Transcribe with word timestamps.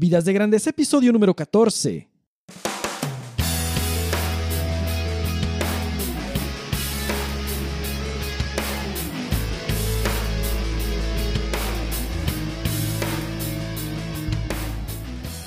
Vidas 0.00 0.24
de 0.24 0.32
Grandeza, 0.32 0.70
episodio 0.70 1.12
número 1.12 1.34
14. 1.34 2.08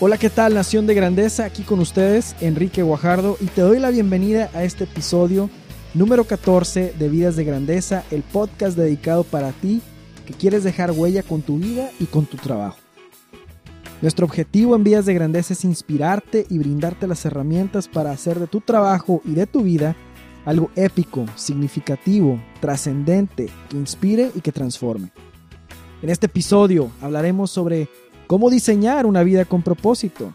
Hola, 0.02 0.18
¿qué 0.18 0.30
tal 0.30 0.54
Nación 0.54 0.86
de 0.86 0.96
Grandeza? 0.96 1.46
Aquí 1.46 1.64
con 1.64 1.80
ustedes, 1.80 2.36
Enrique 2.42 2.84
Guajardo, 2.84 3.38
y 3.40 3.46
te 3.46 3.62
doy 3.62 3.80
la 3.80 3.90
bienvenida 3.90 4.50
a 4.54 4.66
este 4.66 4.84
episodio 4.84 5.50
número 5.94 6.26
14 6.26 6.94
de 7.00 7.08
Vidas 7.08 7.38
de 7.38 7.46
Grandeza, 7.46 8.04
el 8.12 8.22
podcast 8.22 8.78
dedicado 8.78 9.24
para 9.24 9.54
ti 9.54 9.82
que 10.26 10.34
quieres 10.34 10.66
dejar 10.66 10.92
huella 10.92 11.24
con 11.24 11.42
tu 11.42 11.58
vida 11.58 11.90
y 12.02 12.08
con 12.08 12.26
tu 12.26 12.36
trabajo. 12.36 12.81
Nuestro 14.02 14.26
objetivo 14.26 14.76
en 14.76 14.84
Vidas 14.84 15.06
de 15.06 15.14
Grandeza 15.14 15.54
es 15.54 15.64
inspirarte 15.64 16.48
y 16.50 16.58
brindarte 16.58 17.06
las 17.06 17.24
herramientas 17.24 17.88
para 17.88 18.10
hacer 18.10 18.40
de 18.40 18.48
tu 18.48 18.60
trabajo 18.60 19.22
y 19.24 19.34
de 19.34 19.46
tu 19.46 19.62
vida 19.62 19.96
algo 20.44 20.72
épico, 20.76 21.28
significativo, 21.36 22.42
trascendente, 22.60 23.48
que 23.70 23.78
inspire 23.78 24.32
y 24.34 24.42
que 24.42 24.52
transforme. 24.52 25.12
En 26.02 26.10
este 26.10 26.26
episodio 26.26 26.90
hablaremos 27.00 27.52
sobre 27.52 27.90
cómo 28.26 28.50
diseñar 28.50 29.06
una 29.06 29.22
vida 29.22 29.46
con 29.46 29.62
propósito. 29.62 30.34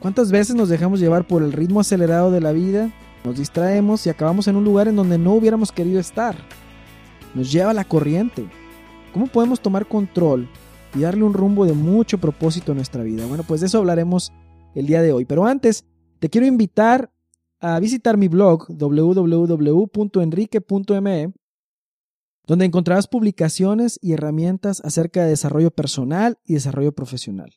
¿Cuántas 0.00 0.30
veces 0.30 0.56
nos 0.56 0.70
dejamos 0.70 0.98
llevar 0.98 1.26
por 1.26 1.42
el 1.42 1.52
ritmo 1.52 1.80
acelerado 1.80 2.30
de 2.30 2.40
la 2.40 2.52
vida, 2.52 2.90
nos 3.24 3.36
distraemos 3.36 4.06
y 4.06 4.08
acabamos 4.08 4.48
en 4.48 4.56
un 4.56 4.64
lugar 4.64 4.88
en 4.88 4.96
donde 4.96 5.18
no 5.18 5.34
hubiéramos 5.34 5.70
querido 5.70 6.00
estar? 6.00 6.34
Nos 7.34 7.52
lleva 7.52 7.74
la 7.74 7.84
corriente. 7.84 8.46
¿Cómo 9.12 9.26
podemos 9.26 9.60
tomar 9.60 9.84
control 9.84 10.48
y 10.96 11.02
darle 11.02 11.24
un 11.24 11.34
rumbo 11.34 11.66
de 11.66 11.74
mucho 11.74 12.18
propósito 12.18 12.72
a 12.72 12.74
nuestra 12.74 13.02
vida. 13.02 13.26
Bueno, 13.26 13.44
pues 13.46 13.60
de 13.60 13.66
eso 13.66 13.76
hablaremos 13.78 14.32
el 14.74 14.86
día 14.86 15.02
de 15.02 15.12
hoy. 15.12 15.26
Pero 15.26 15.44
antes, 15.44 15.84
te 16.18 16.30
quiero 16.30 16.46
invitar 16.46 17.12
a 17.60 17.78
visitar 17.80 18.16
mi 18.16 18.28
blog 18.28 18.66
www.enrique.me, 18.68 21.34
donde 22.46 22.64
encontrarás 22.64 23.08
publicaciones 23.08 23.98
y 24.00 24.12
herramientas 24.12 24.80
acerca 24.84 25.24
de 25.24 25.30
desarrollo 25.30 25.70
personal 25.70 26.38
y 26.44 26.54
desarrollo 26.54 26.92
profesional. 26.92 27.52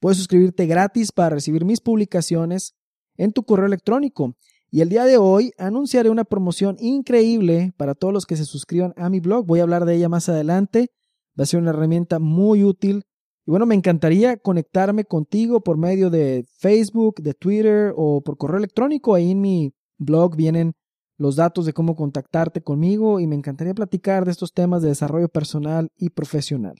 Puedes 0.00 0.18
suscribirte 0.18 0.66
gratis 0.66 1.12
para 1.12 1.30
recibir 1.30 1.64
mis 1.64 1.80
publicaciones 1.80 2.74
en 3.16 3.32
tu 3.32 3.44
correo 3.44 3.66
electrónico. 3.66 4.36
Y 4.70 4.80
el 4.80 4.88
día 4.88 5.04
de 5.04 5.16
hoy 5.16 5.52
anunciaré 5.58 6.10
una 6.10 6.24
promoción 6.24 6.76
increíble 6.80 7.72
para 7.76 7.94
todos 7.94 8.12
los 8.12 8.26
que 8.26 8.36
se 8.36 8.44
suscriban 8.44 8.94
a 8.96 9.08
mi 9.08 9.20
blog. 9.20 9.46
Voy 9.46 9.60
a 9.60 9.62
hablar 9.62 9.84
de 9.84 9.94
ella 9.94 10.08
más 10.08 10.28
adelante 10.28 10.90
Va 11.38 11.44
a 11.44 11.46
ser 11.46 11.60
una 11.60 11.70
herramienta 11.70 12.18
muy 12.18 12.64
útil. 12.64 13.04
Y 13.46 13.50
bueno, 13.50 13.66
me 13.66 13.74
encantaría 13.74 14.36
conectarme 14.36 15.04
contigo 15.04 15.60
por 15.60 15.78
medio 15.78 16.10
de 16.10 16.44
Facebook, 16.58 17.22
de 17.22 17.34
Twitter 17.34 17.92
o 17.96 18.22
por 18.22 18.36
correo 18.36 18.58
electrónico. 18.58 19.14
Ahí 19.14 19.30
en 19.30 19.40
mi 19.40 19.72
blog 19.98 20.36
vienen 20.36 20.74
los 21.16 21.36
datos 21.36 21.66
de 21.66 21.72
cómo 21.72 21.96
contactarte 21.96 22.62
conmigo 22.62 23.20
y 23.20 23.26
me 23.26 23.36
encantaría 23.36 23.74
platicar 23.74 24.24
de 24.24 24.30
estos 24.30 24.52
temas 24.52 24.82
de 24.82 24.88
desarrollo 24.88 25.28
personal 25.28 25.90
y 25.96 26.10
profesional. 26.10 26.76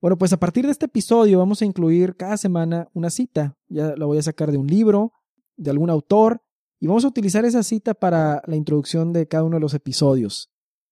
Bueno, 0.00 0.16
pues 0.16 0.32
a 0.32 0.36
partir 0.36 0.64
de 0.64 0.70
este 0.70 0.86
episodio 0.86 1.38
vamos 1.38 1.60
a 1.60 1.64
incluir 1.64 2.14
cada 2.14 2.36
semana 2.36 2.88
una 2.92 3.10
cita. 3.10 3.56
Ya 3.68 3.96
la 3.96 4.06
voy 4.06 4.18
a 4.18 4.22
sacar 4.22 4.52
de 4.52 4.58
un 4.58 4.68
libro, 4.68 5.12
de 5.56 5.70
algún 5.70 5.90
autor, 5.90 6.40
y 6.78 6.86
vamos 6.86 7.04
a 7.04 7.08
utilizar 7.08 7.44
esa 7.44 7.64
cita 7.64 7.94
para 7.94 8.42
la 8.46 8.54
introducción 8.54 9.12
de 9.12 9.26
cada 9.26 9.42
uno 9.42 9.56
de 9.56 9.60
los 9.60 9.74
episodios. 9.74 10.50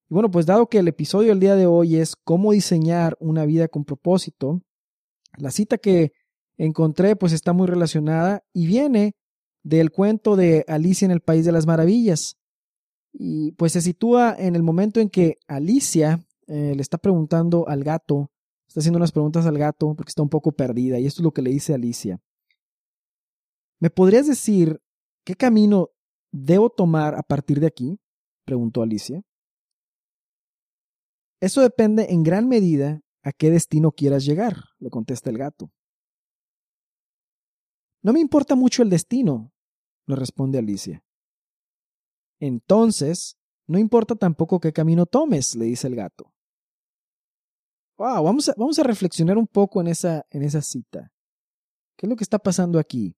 Y 0.09 0.15
bueno, 0.15 0.31
pues 0.31 0.47
dado 0.47 0.69
que 0.69 0.79
el 0.79 0.89
episodio 0.89 1.31
del 1.31 1.41
día 1.41 1.57
de 1.57 1.67
hoy 1.67 1.97
es 1.97 2.15
cómo 2.15 2.53
diseñar 2.53 3.17
una 3.19 3.45
vida 3.45 3.69
con 3.69 3.85
propósito, 3.85 4.62
la 5.37 5.51
cita 5.51 5.79
que 5.79 6.12
encontré 6.57 7.17
pues 7.17 7.33
está 7.33 7.53
muy 7.53 7.67
relacionada 7.67 8.45
y 8.53 8.67
viene 8.67 9.17
del 9.62 9.91
cuento 9.91 10.37
de 10.37 10.65
Alicia 10.69 11.05
en 11.07 11.11
el 11.11 11.21
País 11.21 11.45
de 11.45 11.53
las 11.53 11.67
Maravillas. 11.67 12.37
Y 13.12 13.53
pues 13.53 13.72
se 13.72 13.81
sitúa 13.81 14.34
en 14.39 14.55
el 14.55 14.62
momento 14.62 15.00
en 15.00 15.11
que 15.11 15.39
Alicia 15.49 16.25
eh, 16.47 16.75
le 16.77 16.83
está 16.83 16.99
preguntando 16.99 17.66
al 17.69 17.83
gato, 17.83 18.31
está 18.69 18.81
haciendo 18.81 18.99
unas 18.99 19.12
preguntas 19.12 19.45
al 19.47 19.59
gato 19.59 19.95
porque 19.97 20.11
está 20.11 20.22
un 20.22 20.28
poco 20.28 20.53
perdida 20.53 20.99
y 21.00 21.06
esto 21.06 21.22
es 21.22 21.25
lo 21.25 21.33
que 21.33 21.43
le 21.43 21.50
dice 21.50 21.75
Alicia. 21.75 22.21
¿Me 23.81 23.91
podrías 23.91 24.27
decir 24.27 24.81
qué 25.25 25.34
camino 25.34 25.91
debo 26.31 26.71
tomar 26.71 27.15
a 27.15 27.22
partir 27.22 27.59
de 27.61 27.66
aquí? 27.66 27.99
preguntó 28.45 28.83
Alicia. 28.83 29.22
Eso 31.47 31.61
depende 31.61 32.09
en 32.11 32.25
gran 32.25 32.49
medida 32.49 33.01
a 33.23 33.31
qué 33.31 33.53
destino 33.53 33.93
quieras 33.93 34.25
llegar, 34.25 34.65
le 34.81 34.91
contesta 34.91 35.31
el 35.31 35.39
gato. 35.39 35.71
No 38.03 38.12
me 38.12 38.19
importa 38.19 38.57
mucho 38.57 38.83
el 38.83 38.91
destino, 38.91 39.53
le 40.09 40.17
responde 40.17 40.59
Alicia. 40.59 41.05
Entonces, 42.41 43.39
no 43.69 43.79
importa 43.79 44.17
tampoco 44.17 44.59
qué 44.59 44.73
camino 44.73 45.07
tomes, 45.07 45.55
le 45.55 45.67
dice 45.67 45.87
el 45.87 45.95
gato. 45.95 46.34
Wow, 47.97 48.25
vamos 48.25 48.81
a, 48.81 48.83
reflexionar 48.83 49.39
un 49.39 49.47
poco 49.47 49.81
en 49.81 49.87
esa, 49.87 50.27
en 50.31 50.43
esa 50.43 50.63
cita. 50.63 51.13
¿Qué 51.97 52.07
es 52.07 52.11
lo 52.11 52.17
que 52.17 52.25
está 52.25 52.41
pasando 52.41 52.81
aquí? 52.81 53.15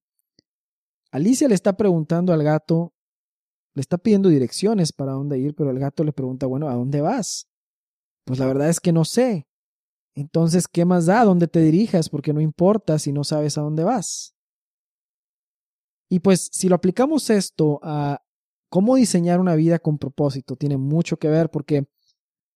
Alicia 1.09 1.47
le 1.47 1.55
está 1.55 1.75
preguntando 1.75 2.31
al 2.31 2.43
gato, 2.43 2.93
le 3.73 3.81
está 3.81 3.97
pidiendo 3.97 4.29
direcciones 4.29 4.93
para 4.93 5.13
dónde 5.13 5.39
ir, 5.39 5.55
pero 5.55 5.71
el 5.71 5.79
gato 5.79 6.03
le 6.03 6.13
pregunta, 6.13 6.45
bueno, 6.45 6.69
¿a 6.69 6.75
dónde 6.75 7.01
vas? 7.01 7.48
Pues 8.29 8.37
la 8.37 8.45
verdad 8.45 8.69
es 8.69 8.79
que 8.79 8.91
no 8.91 9.05
sé. 9.05 9.47
Entonces, 10.13 10.67
¿qué 10.67 10.85
más 10.85 11.07
da 11.07 11.25
dónde 11.25 11.47
te 11.47 11.61
dirijas? 11.61 12.09
Porque 12.09 12.31
no 12.31 12.41
importa 12.41 12.99
si 12.99 13.11
no 13.11 13.23
sabes 13.23 13.57
a 13.57 13.61
dónde 13.61 13.83
vas. 13.83 14.35
Y 16.11 16.19
pues 16.19 16.47
si 16.51 16.69
lo 16.69 16.75
aplicamos 16.75 17.31
esto 17.31 17.79
a 17.81 18.21
cómo 18.69 18.97
diseñar 18.97 19.39
una 19.39 19.55
vida 19.55 19.79
con 19.79 19.97
propósito, 19.97 20.55
tiene 20.55 20.77
mucho 20.77 21.17
que 21.17 21.27
ver 21.27 21.49
porque 21.49 21.87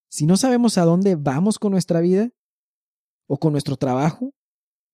si 0.08 0.26
no 0.26 0.36
sabemos 0.36 0.78
a 0.78 0.84
dónde 0.84 1.16
vamos 1.16 1.58
con 1.58 1.72
nuestra 1.72 2.00
vida 2.00 2.30
o 3.26 3.36
con 3.36 3.50
nuestro 3.50 3.76
trabajo, 3.76 4.30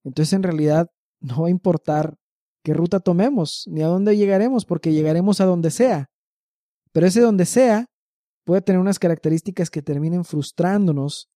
entonces 0.02 0.32
en 0.32 0.44
realidad 0.44 0.90
no 1.20 1.42
va 1.42 1.48
a 1.48 1.50
importar 1.50 2.16
qué 2.64 2.72
ruta 2.72 3.00
tomemos 3.00 3.64
ni 3.66 3.82
a 3.82 3.86
dónde 3.86 4.16
llegaremos 4.16 4.64
porque 4.64 4.94
llegaremos 4.94 5.42
a 5.42 5.44
donde 5.44 5.70
sea. 5.70 6.08
Pero 6.90 7.06
ese 7.06 7.20
donde 7.20 7.44
sea 7.44 7.89
puede 8.44 8.62
tener 8.62 8.80
unas 8.80 8.98
características 8.98 9.70
que 9.70 9.82
terminen 9.82 10.24
frustrándonos 10.24 11.30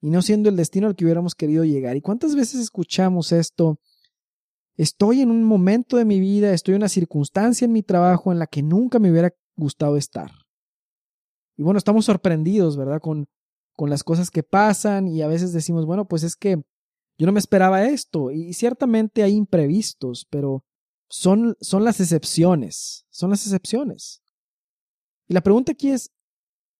y 0.00 0.10
no 0.10 0.22
siendo 0.22 0.48
el 0.48 0.56
destino 0.56 0.86
al 0.86 0.96
que 0.96 1.04
hubiéramos 1.04 1.34
querido 1.34 1.64
llegar. 1.64 1.96
¿Y 1.96 2.00
cuántas 2.00 2.34
veces 2.34 2.60
escuchamos 2.60 3.32
esto? 3.32 3.80
Estoy 4.76 5.22
en 5.22 5.30
un 5.30 5.42
momento 5.42 5.96
de 5.96 6.04
mi 6.04 6.20
vida, 6.20 6.52
estoy 6.52 6.74
en 6.74 6.82
una 6.82 6.88
circunstancia 6.88 7.64
en 7.64 7.72
mi 7.72 7.82
trabajo 7.82 8.30
en 8.30 8.38
la 8.38 8.46
que 8.46 8.62
nunca 8.62 8.98
me 8.98 9.10
hubiera 9.10 9.32
gustado 9.56 9.96
estar. 9.96 10.30
Y 11.56 11.62
bueno, 11.62 11.78
estamos 11.78 12.04
sorprendidos, 12.04 12.76
¿verdad? 12.76 13.00
Con, 13.00 13.26
con 13.74 13.88
las 13.88 14.04
cosas 14.04 14.30
que 14.30 14.42
pasan 14.42 15.08
y 15.08 15.22
a 15.22 15.28
veces 15.28 15.52
decimos, 15.52 15.86
bueno, 15.86 16.06
pues 16.06 16.22
es 16.22 16.36
que 16.36 16.62
yo 17.18 17.26
no 17.26 17.32
me 17.32 17.38
esperaba 17.38 17.86
esto. 17.86 18.30
Y 18.30 18.52
ciertamente 18.52 19.22
hay 19.22 19.32
imprevistos, 19.32 20.26
pero 20.28 20.64
son, 21.08 21.56
son 21.60 21.84
las 21.84 22.00
excepciones, 22.00 23.06
son 23.10 23.30
las 23.30 23.46
excepciones. 23.46 24.22
Y 25.28 25.34
la 25.34 25.40
pregunta 25.40 25.72
aquí 25.72 25.90
es, 25.90 26.12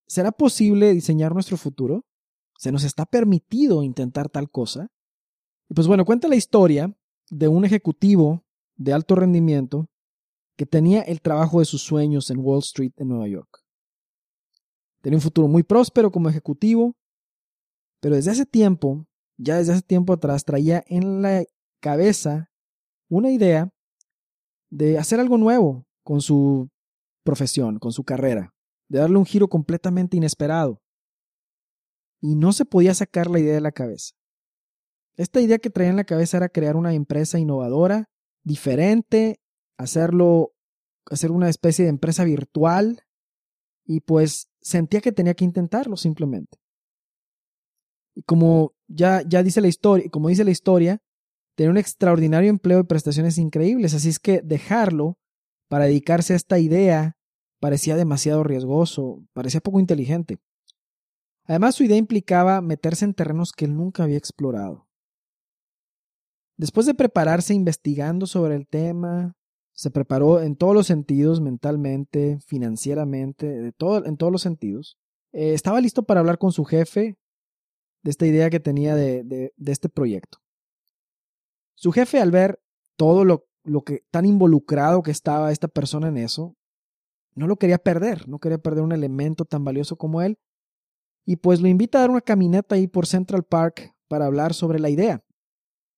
¿Será 0.07 0.31
posible 0.31 0.93
diseñar 0.93 1.33
nuestro 1.33 1.57
futuro? 1.57 2.05
¿Se 2.57 2.71
nos 2.71 2.85
está 2.85 3.05
permitido 3.05 3.83
intentar 3.83 4.29
tal 4.29 4.49
cosa? 4.49 4.87
Y 5.69 5.73
pues 5.73 5.85
bueno, 5.85 6.05
cuenta 6.05 6.29
la 6.29 6.37
historia 6.37 6.95
de 7.29 7.49
un 7.49 7.65
ejecutivo 7.65 8.45
de 8.77 8.93
alto 8.93 9.15
rendimiento 9.15 9.89
que 10.55 10.65
tenía 10.65 11.01
el 11.01 11.21
trabajo 11.21 11.59
de 11.59 11.65
sus 11.65 11.81
sueños 11.81 12.31
en 12.31 12.39
Wall 12.39 12.59
Street 12.59 12.93
en 12.95 13.09
Nueva 13.09 13.27
York. 13.27 13.63
Tenía 15.01 15.17
un 15.17 15.21
futuro 15.21 15.49
muy 15.49 15.63
próspero 15.63 16.09
como 16.09 16.29
ejecutivo, 16.29 16.95
pero 17.99 18.15
desde 18.15 18.31
hace 18.31 18.45
tiempo, 18.45 19.05
ya 19.37 19.57
desde 19.57 19.73
hace 19.73 19.81
tiempo 19.81 20.13
atrás, 20.13 20.45
traía 20.45 20.83
en 20.87 21.21
la 21.21 21.43
cabeza 21.81 22.49
una 23.09 23.29
idea 23.29 23.73
de 24.69 24.97
hacer 24.97 25.19
algo 25.19 25.37
nuevo 25.37 25.85
con 26.03 26.21
su 26.21 26.69
profesión, 27.23 27.77
con 27.77 27.91
su 27.91 28.03
carrera 28.05 28.56
de 28.89 28.99
darle 28.99 29.17
un 29.17 29.25
giro 29.25 29.47
completamente 29.47 30.17
inesperado. 30.17 30.81
Y 32.21 32.35
no 32.35 32.51
se 32.53 32.65
podía 32.65 32.93
sacar 32.93 33.29
la 33.29 33.39
idea 33.39 33.53
de 33.53 33.61
la 33.61 33.71
cabeza. 33.71 34.15
Esta 35.17 35.41
idea 35.41 35.57
que 35.57 35.69
traía 35.69 35.89
en 35.89 35.95
la 35.95 36.03
cabeza 36.03 36.37
era 36.37 36.49
crear 36.49 36.75
una 36.75 36.93
empresa 36.93 37.39
innovadora, 37.39 38.09
diferente, 38.43 39.39
hacerlo, 39.77 40.53
hacer 41.05 41.31
una 41.31 41.49
especie 41.49 41.85
de 41.85 41.89
empresa 41.89 42.23
virtual, 42.23 43.03
y 43.85 44.01
pues 44.01 44.49
sentía 44.61 45.01
que 45.01 45.11
tenía 45.11 45.33
que 45.33 45.45
intentarlo 45.45 45.97
simplemente. 45.97 46.59
Y 48.15 48.23
como 48.23 48.73
ya, 48.87 49.21
ya 49.27 49.43
dice 49.43 49.61
la 49.61 49.67
historia, 49.67 50.09
como 50.11 50.29
dice 50.29 50.43
la 50.43 50.51
historia, 50.51 51.01
tenía 51.55 51.71
un 51.71 51.77
extraordinario 51.77 52.49
empleo 52.49 52.79
y 52.79 52.83
prestaciones 52.83 53.37
increíbles, 53.37 53.93
así 53.93 54.09
es 54.09 54.19
que 54.19 54.41
dejarlo 54.41 55.17
para 55.69 55.85
dedicarse 55.85 56.33
a 56.33 56.35
esta 56.35 56.59
idea 56.59 57.16
parecía 57.59 57.95
demasiado 57.95 58.43
riesgoso, 58.43 59.23
parecía 59.33 59.61
poco 59.61 59.79
inteligente. 59.79 60.37
Además, 61.45 61.75
su 61.75 61.83
idea 61.83 61.97
implicaba 61.97 62.61
meterse 62.61 63.05
en 63.05 63.13
terrenos 63.13 63.51
que 63.51 63.65
él 63.65 63.75
nunca 63.75 64.03
había 64.03 64.17
explorado. 64.17 64.87
Después 66.57 66.85
de 66.85 66.95
prepararse 66.95 67.53
investigando 67.53 68.25
sobre 68.25 68.55
el 68.55 68.67
tema, 68.67 69.35
se 69.73 69.91
preparó 69.91 70.41
en 70.41 70.55
todos 70.55 70.73
los 70.73 70.87
sentidos, 70.87 71.39
mentalmente, 71.39 72.39
financieramente, 72.45 73.59
en 73.59 73.73
todos 74.17 74.31
los 74.31 74.41
sentidos. 74.41 74.97
Eh, 75.31 75.53
estaba 75.53 75.79
listo 75.79 76.03
para 76.03 76.19
hablar 76.19 76.39
con 76.39 76.51
su 76.51 76.65
jefe 76.65 77.15
de 78.01 78.09
esta 78.09 78.25
idea 78.25 78.49
que 78.49 78.59
tenía 78.59 78.95
de, 78.95 79.23
de, 79.23 79.71
este 79.71 79.87
proyecto. 79.87 80.39
Su 81.75 81.91
jefe, 81.91 82.19
al 82.19 82.31
ver 82.31 82.59
todo 82.95 83.23
lo, 83.23 83.45
lo 83.63 83.83
que 83.83 84.03
tan 84.09 84.25
involucrado 84.25 85.03
que 85.03 85.11
estaba 85.11 85.51
esta 85.51 85.67
persona 85.67 86.07
en 86.07 86.17
eso, 86.17 86.56
no 87.37 87.47
lo 87.47 87.57
quería 87.57 87.77
perder, 87.77 88.27
no 88.27 88.39
quería 88.39 88.57
perder 88.57 88.83
un 88.83 88.91
elemento 88.91 89.45
tan 89.45 89.63
valioso 89.63 89.95
como 89.95 90.21
él, 90.21 90.39
y 91.25 91.37
pues 91.37 91.61
lo 91.61 91.67
invita 91.67 91.97
a 91.97 92.01
dar 92.01 92.09
una 92.09 92.21
caminata 92.21 92.75
ahí 92.75 92.87
por 92.87 93.05
Central 93.05 93.43
Park 93.43 93.93
para 94.07 94.25
hablar 94.25 94.53
sobre 94.53 94.79
la 94.79 94.89
idea. 94.89 95.23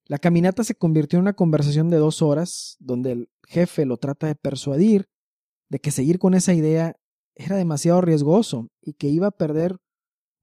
La 0.05 0.17
caminata 0.17 0.63
se 0.63 0.75
convirtió 0.75 1.17
en 1.17 1.21
una 1.21 1.33
conversación 1.33 1.89
de 1.89 1.97
dos 1.97 2.21
horas, 2.21 2.75
donde 2.79 3.11
el 3.11 3.29
jefe 3.47 3.85
lo 3.85 3.97
trata 3.97 4.27
de 4.27 4.35
persuadir 4.35 5.07
de 5.69 5.79
que 5.79 5.91
seguir 5.91 6.19
con 6.19 6.33
esa 6.33 6.53
idea 6.53 6.95
era 7.35 7.55
demasiado 7.55 8.01
riesgoso 8.01 8.67
y 8.81 8.93
que 8.93 9.07
iba 9.07 9.27
a 9.27 9.31
perder, 9.31 9.77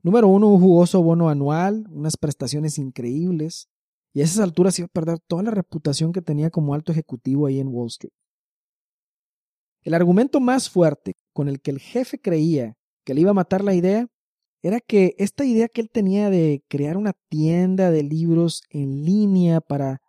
número 0.03 0.29
uno, 0.29 0.49
un 0.49 0.61
jugoso 0.61 1.03
bono 1.03 1.29
anual, 1.29 1.85
unas 1.91 2.17
prestaciones 2.17 2.79
increíbles, 2.79 3.69
y 4.15 4.21
a 4.21 4.25
esas 4.25 4.39
alturas 4.39 4.79
iba 4.79 4.87
a 4.87 4.95
perder 4.95 5.19
toda 5.19 5.43
la 5.43 5.51
reputación 5.51 6.13
que 6.13 6.23
tenía 6.23 6.49
como 6.49 6.73
alto 6.73 6.93
ejecutivo 6.93 7.47
ahí 7.47 7.59
en 7.59 7.69
Wall 7.69 7.89
Street. 7.89 8.15
El 9.87 9.95
argumento 9.95 10.41
más 10.41 10.69
fuerte 10.69 11.15
con 11.33 11.49
el 11.49 11.61
que 11.61 11.71
el 11.71 11.79
jefe 11.79 12.21
creía 12.21 12.75
que 13.05 13.15
le 13.15 13.21
iba 13.21 13.31
a 13.31 13.35
matar 13.35 13.63
la 13.63 13.73
idea 13.73 14.09
era 14.61 14.81
que 14.81 15.15
esta 15.17 15.45
idea 15.45 15.69
que 15.69 15.81
él 15.81 15.91
tenía 15.93 16.29
de 16.29 16.65
crear 16.67 16.97
una 16.97 17.13
tienda 17.29 17.93
de 17.93 18.03
libros 18.03 18.65
en 18.69 19.05
línea 19.05 19.61
para 19.61 20.01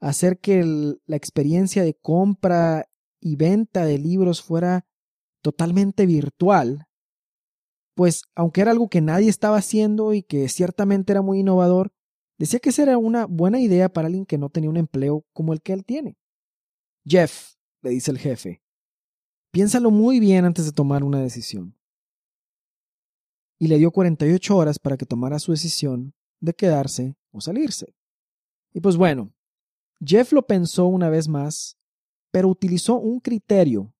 hacer 0.00 0.40
que 0.40 0.64
la 0.64 1.14
experiencia 1.14 1.84
de 1.84 1.94
compra 1.94 2.88
y 3.20 3.36
venta 3.36 3.84
de 3.84 3.98
libros 3.98 4.42
fuera 4.42 4.84
totalmente 5.42 6.06
virtual, 6.06 6.88
pues 7.94 8.22
aunque 8.34 8.62
era 8.62 8.72
algo 8.72 8.88
que 8.88 9.00
nadie 9.00 9.28
estaba 9.28 9.58
haciendo 9.58 10.12
y 10.12 10.24
que 10.24 10.48
ciertamente 10.48 11.12
era 11.12 11.22
muy 11.22 11.38
innovador, 11.38 11.92
decía 12.36 12.58
que 12.58 12.70
esa 12.70 12.82
era 12.82 12.98
una 12.98 13.26
buena 13.26 13.60
idea 13.60 13.88
para 13.88 14.06
alguien 14.06 14.26
que 14.26 14.38
no 14.38 14.50
tenía 14.50 14.70
un 14.70 14.76
empleo 14.76 15.24
como 15.32 15.52
el 15.52 15.62
que 15.62 15.72
él 15.72 15.84
tiene. 15.84 16.16
Jeff, 17.06 17.54
le 17.80 17.90
dice 17.90 18.10
el 18.10 18.18
jefe, 18.18 18.63
piénsalo 19.54 19.92
muy 19.92 20.18
bien 20.18 20.44
antes 20.44 20.64
de 20.64 20.72
tomar 20.72 21.04
una 21.04 21.20
decisión 21.20 21.78
y 23.56 23.68
le 23.68 23.78
dio 23.78 23.92
48 23.92 24.56
horas 24.56 24.80
para 24.80 24.96
que 24.96 25.06
tomara 25.06 25.38
su 25.38 25.52
decisión 25.52 26.12
de 26.40 26.54
quedarse 26.54 27.14
o 27.30 27.40
salirse. 27.40 27.94
Y 28.72 28.80
pues 28.80 28.96
bueno, 28.96 29.32
Jeff 30.04 30.32
lo 30.32 30.44
pensó 30.44 30.86
una 30.86 31.08
vez 31.08 31.28
más, 31.28 31.78
pero 32.32 32.48
utilizó 32.48 32.96
un 32.96 33.20
criterio 33.20 33.94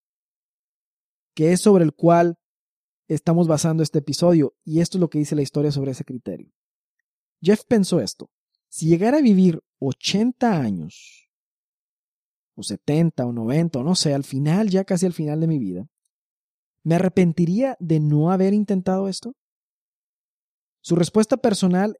que 1.37 1.53
es 1.53 1.61
sobre 1.61 1.85
el 1.85 1.95
cual 1.95 2.37
estamos 3.07 3.47
basando 3.47 3.85
este 3.85 4.01
episodio, 4.01 4.57
y 4.65 4.81
esto 4.81 4.99
es 4.99 5.01
lo 5.01 5.09
que 5.09 5.21
dice 5.21 5.37
la 5.37 5.43
historia 5.43 5.71
sobre 5.71 5.93
ese 5.93 6.05
criterio. 6.05 6.51
Jeff 7.41 7.63
pensó 7.65 8.01
esto, 8.01 8.29
si 8.69 8.89
llegara 8.89 9.19
a 9.19 9.23
vivir 9.23 9.63
80 9.79 10.51
años, 10.61 11.24
o 12.57 12.63
70 12.63 13.27
o 13.27 13.33
90, 13.33 13.79
o 13.79 13.83
no 13.83 13.95
sé, 13.95 14.15
al 14.15 14.25
final, 14.25 14.71
ya 14.71 14.85
casi 14.85 15.07
al 15.07 15.13
final 15.13 15.41
de 15.41 15.47
mi 15.47 15.59
vida, 15.59 15.87
¿me 16.83 16.95
arrepentiría 16.97 17.77
de 17.81 18.01
no 18.01 18.31
haber 18.31 18.55
intentado 18.55 19.09
esto? 19.09 19.35
Su 20.83 20.97
respuesta 20.97 21.37
personal 21.37 21.97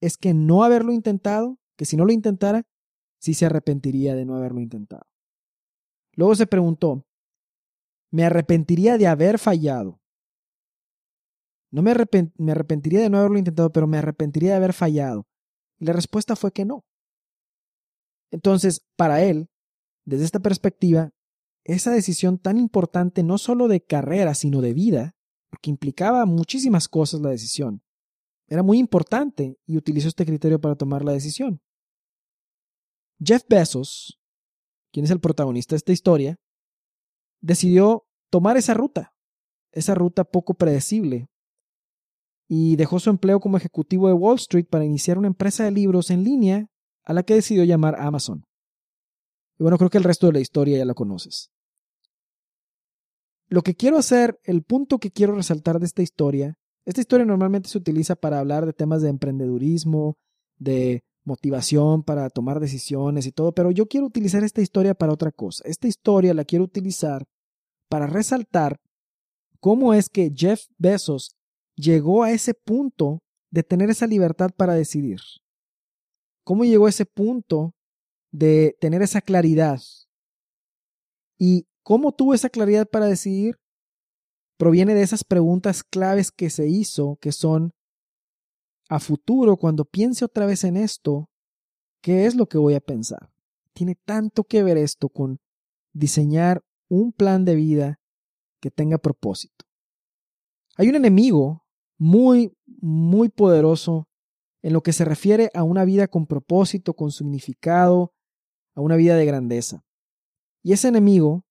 es 0.00 0.16
que 0.16 0.34
no 0.34 0.62
haberlo 0.62 0.92
intentado, 0.92 1.58
que 1.76 1.84
si 1.84 1.96
no 1.96 2.04
lo 2.04 2.12
intentara, 2.12 2.64
sí 3.18 3.34
se 3.34 3.46
arrepentiría 3.46 4.14
de 4.14 4.24
no 4.24 4.36
haberlo 4.36 4.60
intentado. 4.60 5.06
Luego 6.12 6.34
se 6.34 6.46
preguntó, 6.46 7.04
¿me 8.10 8.24
arrepentiría 8.24 8.98
de 8.98 9.06
haber 9.06 9.38
fallado? 9.38 10.00
No 11.70 11.82
me, 11.82 11.94
me 12.36 12.52
arrepentiría 12.52 13.00
de 13.00 13.10
no 13.10 13.18
haberlo 13.18 13.38
intentado, 13.38 13.70
pero 13.70 13.86
me 13.86 13.98
arrepentiría 13.98 14.50
de 14.50 14.56
haber 14.56 14.72
fallado. 14.72 15.26
Y 15.78 15.84
la 15.84 15.92
respuesta 15.92 16.34
fue 16.34 16.52
que 16.52 16.64
no. 16.64 16.84
Entonces, 18.30 18.86
para 18.96 19.22
él, 19.22 19.48
desde 20.08 20.24
esta 20.24 20.40
perspectiva, 20.40 21.10
esa 21.64 21.90
decisión 21.90 22.38
tan 22.38 22.56
importante 22.56 23.22
no 23.22 23.36
solo 23.36 23.68
de 23.68 23.82
carrera, 23.82 24.34
sino 24.34 24.62
de 24.62 24.72
vida, 24.72 25.16
porque 25.50 25.70
implicaba 25.70 26.24
muchísimas 26.24 26.88
cosas 26.88 27.20
la 27.20 27.30
decisión, 27.30 27.82
era 28.46 28.62
muy 28.62 28.78
importante 28.78 29.58
y 29.66 29.76
utilizó 29.76 30.08
este 30.08 30.24
criterio 30.24 30.60
para 30.60 30.76
tomar 30.76 31.04
la 31.04 31.12
decisión. 31.12 31.60
Jeff 33.22 33.42
Bezos, 33.48 34.18
quien 34.90 35.04
es 35.04 35.10
el 35.10 35.20
protagonista 35.20 35.74
de 35.74 35.78
esta 35.78 35.92
historia, 35.92 36.36
decidió 37.42 38.06
tomar 38.30 38.56
esa 38.56 38.72
ruta, 38.72 39.14
esa 39.72 39.94
ruta 39.94 40.24
poco 40.24 40.54
predecible, 40.54 41.28
y 42.48 42.76
dejó 42.76 42.98
su 42.98 43.10
empleo 43.10 43.40
como 43.40 43.58
ejecutivo 43.58 44.08
de 44.08 44.14
Wall 44.14 44.36
Street 44.36 44.66
para 44.70 44.86
iniciar 44.86 45.18
una 45.18 45.26
empresa 45.26 45.64
de 45.64 45.70
libros 45.70 46.10
en 46.10 46.24
línea 46.24 46.70
a 47.04 47.12
la 47.12 47.22
que 47.22 47.34
decidió 47.34 47.64
llamar 47.64 48.00
Amazon. 48.00 48.47
Y 49.58 49.62
bueno, 49.62 49.76
creo 49.78 49.90
que 49.90 49.98
el 49.98 50.04
resto 50.04 50.28
de 50.28 50.34
la 50.34 50.40
historia 50.40 50.78
ya 50.78 50.84
la 50.84 50.94
conoces. 50.94 51.50
Lo 53.48 53.62
que 53.62 53.74
quiero 53.74 53.98
hacer, 53.98 54.38
el 54.44 54.62
punto 54.62 54.98
que 54.98 55.10
quiero 55.10 55.34
resaltar 55.34 55.80
de 55.80 55.86
esta 55.86 56.02
historia, 56.02 56.54
esta 56.84 57.00
historia 57.00 57.26
normalmente 57.26 57.68
se 57.68 57.78
utiliza 57.78 58.14
para 58.14 58.38
hablar 58.38 58.66
de 58.66 58.72
temas 58.72 59.02
de 59.02 59.08
emprendedurismo, 59.08 60.16
de 60.58 61.02
motivación 61.24 62.02
para 62.02 62.30
tomar 62.30 62.60
decisiones 62.60 63.26
y 63.26 63.32
todo, 63.32 63.52
pero 63.52 63.70
yo 63.70 63.86
quiero 63.86 64.06
utilizar 64.06 64.44
esta 64.44 64.62
historia 64.62 64.94
para 64.94 65.12
otra 65.12 65.30
cosa. 65.32 65.62
Esta 65.66 65.88
historia 65.88 66.34
la 66.34 66.44
quiero 66.44 66.64
utilizar 66.64 67.24
para 67.88 68.06
resaltar 68.06 68.80
cómo 69.60 69.92
es 69.94 70.08
que 70.08 70.32
Jeff 70.34 70.62
Bezos 70.78 71.36
llegó 71.76 72.22
a 72.22 72.32
ese 72.32 72.54
punto 72.54 73.20
de 73.50 73.62
tener 73.62 73.90
esa 73.90 74.06
libertad 74.06 74.50
para 74.56 74.74
decidir. 74.74 75.20
¿Cómo 76.44 76.64
llegó 76.64 76.86
a 76.86 76.90
ese 76.90 77.06
punto 77.06 77.74
de 78.30 78.76
tener 78.80 79.02
esa 79.02 79.20
claridad? 79.20 79.80
¿Y 81.38 81.66
cómo 81.82 82.12
tuvo 82.12 82.34
esa 82.34 82.50
claridad 82.50 82.88
para 82.88 83.06
decidir? 83.06 83.58
proviene 84.58 84.94
de 84.94 85.02
esas 85.02 85.24
preguntas 85.24 85.82
claves 85.82 86.30
que 86.30 86.50
se 86.50 86.68
hizo, 86.68 87.16
que 87.22 87.32
son, 87.32 87.72
a 88.90 88.98
futuro, 88.98 89.56
cuando 89.56 89.84
piense 89.84 90.24
otra 90.24 90.46
vez 90.46 90.64
en 90.64 90.76
esto, 90.76 91.30
¿qué 92.02 92.26
es 92.26 92.34
lo 92.34 92.46
que 92.46 92.58
voy 92.58 92.74
a 92.74 92.80
pensar? 92.80 93.30
Tiene 93.72 93.94
tanto 93.94 94.44
que 94.44 94.62
ver 94.62 94.76
esto 94.76 95.08
con 95.08 95.40
diseñar 95.92 96.62
un 96.88 97.12
plan 97.12 97.44
de 97.44 97.54
vida 97.54 98.00
que 98.60 98.70
tenga 98.70 98.98
propósito. 98.98 99.66
Hay 100.76 100.88
un 100.88 100.96
enemigo 100.96 101.64
muy, 101.96 102.52
muy 102.66 103.28
poderoso 103.28 104.08
en 104.62 104.72
lo 104.72 104.82
que 104.82 104.92
se 104.92 105.04
refiere 105.04 105.50
a 105.54 105.62
una 105.62 105.84
vida 105.84 106.08
con 106.08 106.26
propósito, 106.26 106.94
con 106.94 107.12
significado, 107.12 108.12
a 108.78 108.80
una 108.80 108.94
vida 108.94 109.16
de 109.16 109.26
grandeza. 109.26 109.84
Y 110.62 110.72
ese 110.72 110.86
enemigo 110.86 111.44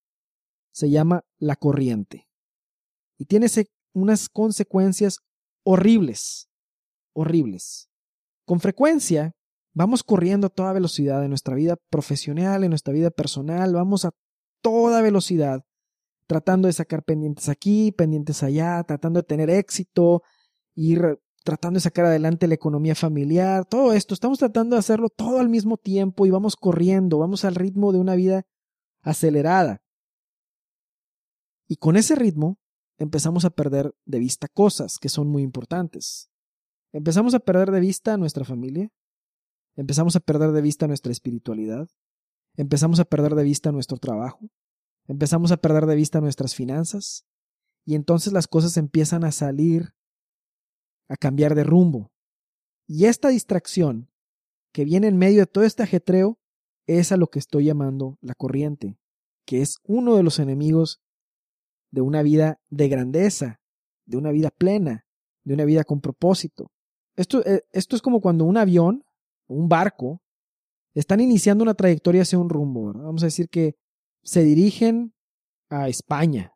se 0.72 0.88
llama 0.88 1.24
la 1.38 1.56
corriente 1.56 2.26
y 3.18 3.26
tiene 3.26 3.48
unas 3.92 4.30
consecuencias 4.30 5.18
horribles, 5.62 6.48
horribles. 7.12 7.90
Con 8.46 8.60
frecuencia 8.60 9.32
vamos 9.74 10.02
corriendo 10.02 10.46
a 10.46 10.50
toda 10.50 10.72
velocidad 10.72 11.22
en 11.22 11.28
nuestra 11.28 11.54
vida 11.54 11.76
profesional, 11.90 12.64
en 12.64 12.70
nuestra 12.70 12.94
vida 12.94 13.10
personal, 13.10 13.74
vamos 13.74 14.06
a 14.06 14.10
toda 14.62 15.02
velocidad 15.02 15.60
tratando 16.26 16.66
de 16.66 16.72
sacar 16.72 17.02
pendientes 17.02 17.50
aquí, 17.50 17.92
pendientes 17.92 18.42
allá, 18.42 18.82
tratando 18.84 19.20
de 19.20 19.26
tener 19.26 19.50
éxito, 19.50 20.22
ir 20.74 21.18
tratando 21.48 21.78
de 21.78 21.80
sacar 21.80 22.04
adelante 22.04 22.46
la 22.46 22.56
economía 22.56 22.94
familiar, 22.94 23.64
todo 23.64 23.94
esto, 23.94 24.12
estamos 24.12 24.38
tratando 24.38 24.76
de 24.76 24.80
hacerlo 24.80 25.08
todo 25.08 25.40
al 25.40 25.48
mismo 25.48 25.78
tiempo 25.78 26.26
y 26.26 26.30
vamos 26.30 26.56
corriendo, 26.56 27.16
vamos 27.16 27.46
al 27.46 27.54
ritmo 27.54 27.90
de 27.90 27.98
una 27.98 28.14
vida 28.16 28.46
acelerada. 29.00 29.82
Y 31.66 31.76
con 31.76 31.96
ese 31.96 32.16
ritmo 32.16 32.58
empezamos 32.98 33.46
a 33.46 33.50
perder 33.50 33.94
de 34.04 34.18
vista 34.18 34.46
cosas 34.46 34.98
que 34.98 35.08
son 35.08 35.28
muy 35.28 35.42
importantes. 35.42 36.30
Empezamos 36.92 37.32
a 37.32 37.38
perder 37.38 37.70
de 37.70 37.80
vista 37.80 38.18
nuestra 38.18 38.44
familia, 38.44 38.90
empezamos 39.74 40.16
a 40.16 40.20
perder 40.20 40.52
de 40.52 40.60
vista 40.60 40.86
nuestra 40.86 41.12
espiritualidad, 41.12 41.88
empezamos 42.58 43.00
a 43.00 43.06
perder 43.06 43.34
de 43.34 43.44
vista 43.44 43.72
nuestro 43.72 43.96
trabajo, 43.96 44.50
empezamos 45.06 45.50
a 45.50 45.56
perder 45.56 45.86
de 45.86 45.96
vista 45.96 46.20
nuestras 46.20 46.54
finanzas, 46.54 47.24
y 47.86 47.94
entonces 47.94 48.34
las 48.34 48.48
cosas 48.48 48.76
empiezan 48.76 49.24
a 49.24 49.32
salir, 49.32 49.94
a 51.08 51.16
cambiar 51.16 51.54
de 51.54 51.64
rumbo. 51.64 52.12
Y 52.86 53.06
esta 53.06 53.28
distracción 53.28 54.10
que 54.72 54.84
viene 54.84 55.08
en 55.08 55.16
medio 55.16 55.40
de 55.40 55.46
todo 55.46 55.64
este 55.64 55.82
ajetreo 55.82 56.38
es 56.86 57.12
a 57.12 57.16
lo 57.16 57.28
que 57.28 57.38
estoy 57.38 57.64
llamando 57.64 58.18
la 58.20 58.34
corriente, 58.34 58.98
que 59.44 59.60
es 59.60 59.76
uno 59.84 60.16
de 60.16 60.22
los 60.22 60.38
enemigos 60.38 61.00
de 61.90 62.00
una 62.00 62.22
vida 62.22 62.60
de 62.68 62.88
grandeza, 62.88 63.60
de 64.06 64.16
una 64.16 64.30
vida 64.30 64.50
plena, 64.50 65.06
de 65.44 65.54
una 65.54 65.64
vida 65.64 65.84
con 65.84 66.00
propósito. 66.00 66.70
Esto, 67.16 67.44
eh, 67.44 67.62
esto 67.72 67.96
es 67.96 68.02
como 68.02 68.20
cuando 68.20 68.44
un 68.44 68.56
avión, 68.56 69.04
un 69.46 69.68
barco, 69.68 70.22
están 70.94 71.20
iniciando 71.20 71.62
una 71.62 71.74
trayectoria 71.74 72.22
hacia 72.22 72.38
un 72.38 72.48
rumbo. 72.48 72.92
Vamos 72.92 73.22
a 73.22 73.26
decir 73.26 73.48
que 73.48 73.76
se 74.22 74.42
dirigen 74.42 75.14
a 75.68 75.88
España, 75.88 76.54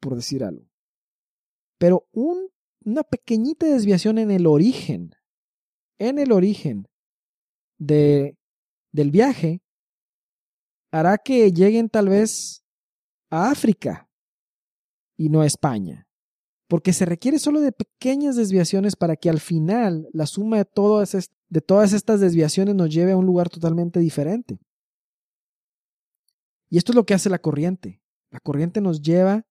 por 0.00 0.16
decir 0.16 0.44
algo. 0.44 0.66
Pero 1.78 2.08
una 2.88 3.02
pequeñita 3.02 3.66
desviación 3.66 4.18
en 4.18 4.30
el 4.30 4.46
origen, 4.46 5.14
en 5.98 6.18
el 6.18 6.32
origen 6.32 6.88
de, 7.78 8.36
del 8.92 9.10
viaje, 9.10 9.62
hará 10.90 11.18
que 11.18 11.52
lleguen 11.52 11.88
tal 11.90 12.08
vez 12.08 12.64
a 13.30 13.50
África 13.50 14.08
y 15.16 15.28
no 15.28 15.42
a 15.42 15.46
España. 15.46 16.08
Porque 16.66 16.92
se 16.92 17.04
requiere 17.04 17.38
solo 17.38 17.60
de 17.60 17.72
pequeñas 17.72 18.36
desviaciones 18.36 18.94
para 18.96 19.16
que 19.16 19.30
al 19.30 19.40
final 19.40 20.08
la 20.12 20.26
suma 20.26 20.58
de 20.58 20.64
todas, 20.64 21.30
de 21.48 21.60
todas 21.60 21.92
estas 21.92 22.20
desviaciones 22.20 22.74
nos 22.74 22.90
lleve 22.90 23.12
a 23.12 23.16
un 23.16 23.26
lugar 23.26 23.48
totalmente 23.48 24.00
diferente. 24.00 24.58
Y 26.70 26.76
esto 26.76 26.92
es 26.92 26.96
lo 26.96 27.06
que 27.06 27.14
hace 27.14 27.30
la 27.30 27.38
corriente. 27.38 28.02
La 28.30 28.40
corriente 28.40 28.82
nos 28.82 29.00
lleva 29.00 29.46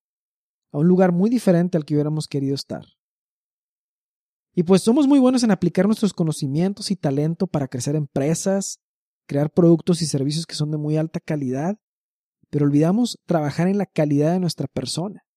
a 0.71 0.77
un 0.77 0.87
lugar 0.87 1.11
muy 1.11 1.29
diferente 1.31 1.77
al 1.77 1.85
que 1.85 1.95
hubiéramos 1.95 2.27
querido 2.27 2.53
estar. 2.53 2.96
Y 4.57 4.63
pues 4.63 4.81
somos 4.81 5.07
muy 5.07 5.19
buenos 5.19 5.43
en 5.43 5.51
aplicar 5.51 5.85
nuestros 5.85 6.13
conocimientos 6.13 6.89
y 6.89 6.95
talento 6.95 7.45
para 7.45 7.67
crecer 7.67 7.95
empresas, 7.95 8.79
crear 9.27 9.51
productos 9.51 10.01
y 10.01 10.07
servicios 10.07 10.47
que 10.47 10.55
son 10.55 10.71
de 10.71 10.77
muy 10.77 10.97
alta 10.97 11.19
calidad, 11.19 11.79
pero 12.49 12.65
olvidamos 12.65 13.19
trabajar 13.27 13.67
en 13.67 13.77
la 13.77 13.85
calidad 13.85 14.31
de 14.31 14.39
nuestra 14.39 14.65
persona. 14.65 15.27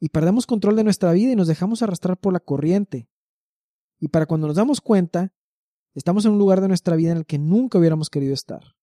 Y 0.00 0.08
perdemos 0.08 0.44
control 0.44 0.74
de 0.74 0.82
nuestra 0.82 1.12
vida 1.12 1.30
y 1.30 1.36
nos 1.36 1.46
dejamos 1.46 1.80
arrastrar 1.80 2.18
por 2.18 2.32
la 2.32 2.40
corriente. 2.40 3.08
Y 4.00 4.08
para 4.08 4.26
cuando 4.26 4.48
nos 4.48 4.56
damos 4.56 4.80
cuenta, 4.80 5.32
estamos 5.94 6.24
en 6.24 6.32
un 6.32 6.38
lugar 6.38 6.60
de 6.60 6.66
nuestra 6.66 6.96
vida 6.96 7.12
en 7.12 7.18
el 7.18 7.26
que 7.26 7.38
nunca 7.38 7.78
hubiéramos 7.78 8.10
querido 8.10 8.34
estar. 8.34 8.74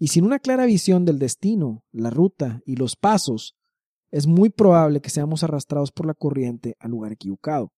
Y 0.00 0.08
sin 0.08 0.24
una 0.24 0.40
clara 0.40 0.66
visión 0.66 1.04
del 1.04 1.20
destino, 1.20 1.84
la 1.92 2.10
ruta 2.10 2.60
y 2.66 2.74
los 2.74 2.96
pasos, 2.96 3.56
es 4.10 4.26
muy 4.26 4.50
probable 4.50 5.00
que 5.00 5.10
seamos 5.10 5.44
arrastrados 5.44 5.92
por 5.92 6.06
la 6.06 6.14
corriente 6.14 6.76
al 6.80 6.90
lugar 6.90 7.12
equivocado. 7.12 7.72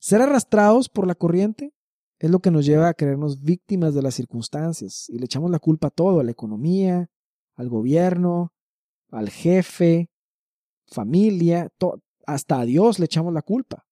Ser 0.00 0.22
arrastrados 0.22 0.88
por 0.88 1.06
la 1.06 1.14
corriente 1.14 1.74
es 2.18 2.30
lo 2.30 2.40
que 2.40 2.50
nos 2.50 2.64
lleva 2.64 2.88
a 2.88 2.94
creernos 2.94 3.42
víctimas 3.42 3.94
de 3.94 4.00
las 4.00 4.14
circunstancias 4.14 5.10
y 5.10 5.18
le 5.18 5.26
echamos 5.26 5.50
la 5.50 5.58
culpa 5.58 5.88
a 5.88 5.90
todo, 5.90 6.20
a 6.20 6.24
la 6.24 6.30
economía, 6.30 7.10
al 7.54 7.68
gobierno, 7.68 8.54
al 9.10 9.28
jefe, 9.28 10.10
familia, 10.86 11.68
hasta 12.26 12.60
a 12.60 12.64
Dios 12.64 12.98
le 12.98 13.04
echamos 13.04 13.34
la 13.34 13.42
culpa. 13.42 13.86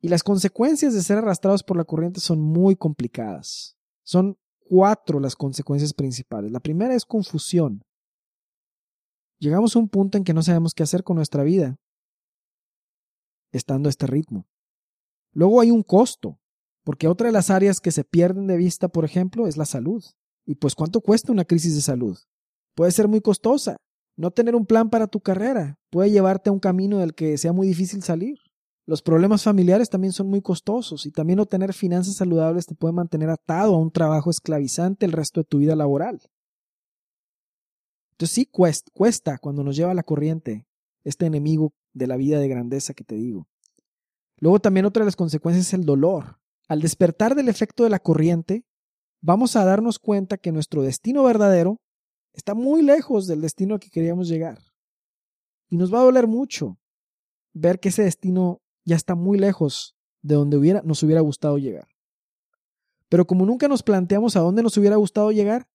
Y 0.00 0.08
las 0.08 0.22
consecuencias 0.22 0.94
de 0.94 1.02
ser 1.02 1.18
arrastrados 1.18 1.62
por 1.62 1.76
la 1.76 1.84
corriente 1.84 2.20
son 2.20 2.40
muy 2.40 2.74
complicadas. 2.74 3.76
Son 4.04 4.38
cuatro 4.58 5.20
las 5.20 5.36
consecuencias 5.36 5.92
principales. 5.92 6.50
La 6.50 6.60
primera 6.60 6.94
es 6.94 7.04
confusión. 7.04 7.84
Llegamos 9.38 9.76
a 9.76 9.80
un 9.80 9.88
punto 9.90 10.16
en 10.16 10.24
que 10.24 10.32
no 10.32 10.42
sabemos 10.42 10.72
qué 10.72 10.82
hacer 10.82 11.04
con 11.04 11.16
nuestra 11.16 11.42
vida, 11.42 11.76
estando 13.52 13.88
a 13.88 13.90
este 13.90 14.06
ritmo. 14.06 14.46
Luego 15.36 15.60
hay 15.60 15.70
un 15.70 15.82
costo, 15.82 16.40
porque 16.82 17.08
otra 17.08 17.26
de 17.26 17.32
las 17.32 17.50
áreas 17.50 17.78
que 17.78 17.92
se 17.92 18.04
pierden 18.04 18.46
de 18.46 18.56
vista, 18.56 18.88
por 18.88 19.04
ejemplo, 19.04 19.46
es 19.46 19.58
la 19.58 19.66
salud. 19.66 20.02
Y 20.46 20.54
pues 20.54 20.74
cuánto 20.74 21.02
cuesta 21.02 21.30
una 21.30 21.44
crisis 21.44 21.74
de 21.74 21.82
salud? 21.82 22.16
Puede 22.74 22.90
ser 22.90 23.06
muy 23.06 23.20
costosa. 23.20 23.76
No 24.16 24.30
tener 24.30 24.56
un 24.56 24.64
plan 24.64 24.88
para 24.88 25.08
tu 25.08 25.20
carrera 25.20 25.78
puede 25.90 26.10
llevarte 26.10 26.48
a 26.48 26.54
un 26.54 26.58
camino 26.58 27.00
del 27.00 27.14
que 27.14 27.36
sea 27.36 27.52
muy 27.52 27.66
difícil 27.66 28.02
salir. 28.02 28.38
Los 28.86 29.02
problemas 29.02 29.42
familiares 29.42 29.90
también 29.90 30.14
son 30.14 30.28
muy 30.28 30.40
costosos 30.40 31.04
y 31.04 31.10
también 31.10 31.36
no 31.36 31.44
tener 31.44 31.74
finanzas 31.74 32.14
saludables 32.14 32.64
te 32.64 32.74
puede 32.74 32.94
mantener 32.94 33.28
atado 33.28 33.74
a 33.74 33.78
un 33.78 33.90
trabajo 33.90 34.30
esclavizante 34.30 35.04
el 35.04 35.12
resto 35.12 35.40
de 35.40 35.44
tu 35.44 35.58
vida 35.58 35.76
laboral. 35.76 36.18
Entonces 38.12 38.34
sí 38.34 38.46
cuesta, 38.46 38.90
cuesta 38.94 39.36
cuando 39.36 39.62
nos 39.62 39.76
lleva 39.76 39.92
la 39.92 40.02
corriente, 40.02 40.66
este 41.04 41.26
enemigo 41.26 41.74
de 41.92 42.06
la 42.06 42.16
vida 42.16 42.40
de 42.40 42.48
grandeza 42.48 42.94
que 42.94 43.04
te 43.04 43.16
digo. 43.16 43.46
Luego 44.38 44.60
también 44.60 44.86
otra 44.86 45.02
de 45.02 45.06
las 45.06 45.16
consecuencias 45.16 45.66
es 45.66 45.74
el 45.74 45.84
dolor. 45.84 46.38
Al 46.68 46.80
despertar 46.80 47.34
del 47.34 47.48
efecto 47.48 47.84
de 47.84 47.90
la 47.90 47.98
corriente, 47.98 48.64
vamos 49.20 49.56
a 49.56 49.64
darnos 49.64 49.98
cuenta 49.98 50.36
que 50.36 50.52
nuestro 50.52 50.82
destino 50.82 51.22
verdadero 51.24 51.80
está 52.32 52.54
muy 52.54 52.82
lejos 52.82 53.26
del 53.26 53.40
destino 53.40 53.74
al 53.74 53.80
que 53.80 53.90
queríamos 53.90 54.28
llegar. 54.28 54.58
Y 55.68 55.76
nos 55.76 55.92
va 55.92 56.00
a 56.00 56.04
doler 56.04 56.26
mucho 56.26 56.78
ver 57.54 57.80
que 57.80 57.88
ese 57.88 58.02
destino 58.02 58.60
ya 58.84 58.96
está 58.96 59.14
muy 59.14 59.38
lejos 59.38 59.96
de 60.22 60.34
donde 60.34 60.82
nos 60.84 61.02
hubiera 61.02 61.20
gustado 61.20 61.58
llegar. 61.58 61.88
Pero 63.08 63.26
como 63.26 63.46
nunca 63.46 63.68
nos 63.68 63.82
planteamos 63.82 64.36
a 64.36 64.40
dónde 64.40 64.62
nos 64.62 64.76
hubiera 64.76 64.96
gustado 64.96 65.30
llegar, 65.32 65.66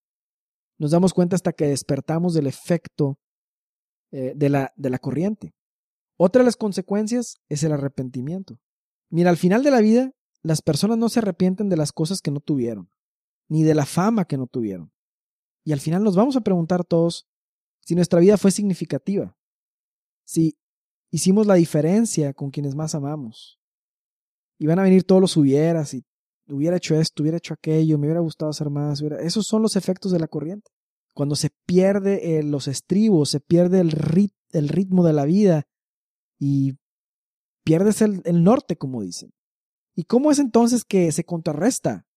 nos 0.78 0.92
damos 0.92 1.14
cuenta 1.14 1.36
hasta 1.36 1.54
que 1.54 1.68
despertamos 1.68 2.34
del 2.34 2.48
efecto 2.48 3.18
eh, 4.12 4.34
de, 4.36 4.50
la, 4.50 4.74
de 4.76 4.90
la 4.90 5.00
corriente. 5.00 5.54
Otra 6.24 6.42
de 6.42 6.46
las 6.46 6.56
consecuencias 6.56 7.42
es 7.50 7.64
el 7.64 7.72
arrepentimiento. 7.72 8.60
Mira, 9.10 9.32
al 9.32 9.38
final 9.38 9.64
de 9.64 9.72
la 9.72 9.82
vida, 9.82 10.12
las 10.44 10.62
personas 10.62 11.00
no 11.00 11.10
se 11.10 11.18
arrepienten 11.18 11.68
de 11.68 11.78
las 11.78 11.92
cosas 11.92 12.22
que 12.22 12.30
no 12.30 12.40
tuvieron, 12.40 12.92
ni 13.48 13.64
de 13.64 13.74
la 13.74 13.88
fama 13.88 14.26
que 14.26 14.38
no 14.38 14.46
tuvieron. 14.46 14.92
Y 15.64 15.72
al 15.72 15.80
final 15.80 16.04
nos 16.04 16.16
vamos 16.16 16.36
a 16.36 16.42
preguntar 16.42 16.84
todos 16.84 17.28
si 17.80 17.96
nuestra 17.96 18.20
vida 18.20 18.38
fue 18.38 18.52
significativa, 18.52 19.36
si 20.24 20.56
hicimos 21.10 21.48
la 21.48 21.56
diferencia 21.56 22.36
con 22.36 22.52
quienes 22.52 22.76
más 22.76 22.94
amamos. 22.94 23.60
Y 24.60 24.68
van 24.68 24.78
a 24.78 24.84
venir 24.84 25.04
todos 25.04 25.22
los 25.22 25.36
hubieras 25.38 25.96
y 25.96 26.06
hubiera 26.48 26.78
hecho 26.78 26.94
esto, 26.94 27.24
hubiera 27.24 27.40
hecho 27.40 27.56
aquello, 27.56 27.98
me 27.98 28.06
hubiera 28.06 28.22
gustado 28.22 28.52
hacer 28.52 28.70
más. 28.70 29.02
Esos 29.22 29.48
son 29.48 29.64
los 29.64 29.76
efectos 29.76 30.12
de 30.12 30.20
la 30.20 30.28
corriente. 30.28 30.70
Cuando 31.16 31.36
se 31.36 31.50
pierde 31.66 32.38
eh, 32.38 32.44
los 32.44 32.68
estribos, 32.68 33.30
se 33.30 33.40
pierde 33.40 33.80
el, 33.80 33.90
ritmo 34.70 35.04
de 35.04 35.14
la 35.14 35.26
vida 35.26 35.66
y 36.42 36.80
pierdes 37.64 38.02
el, 38.02 38.24
el 38.26 38.44
norte, 38.44 38.76
como 38.76 39.04
dicen. 39.04 39.32
¿Y 39.96 40.06
cómo 40.06 40.32
es 40.32 40.40
entonces 40.40 40.84
que 40.84 41.12
se 41.12 41.24
contrarresta 41.24 42.08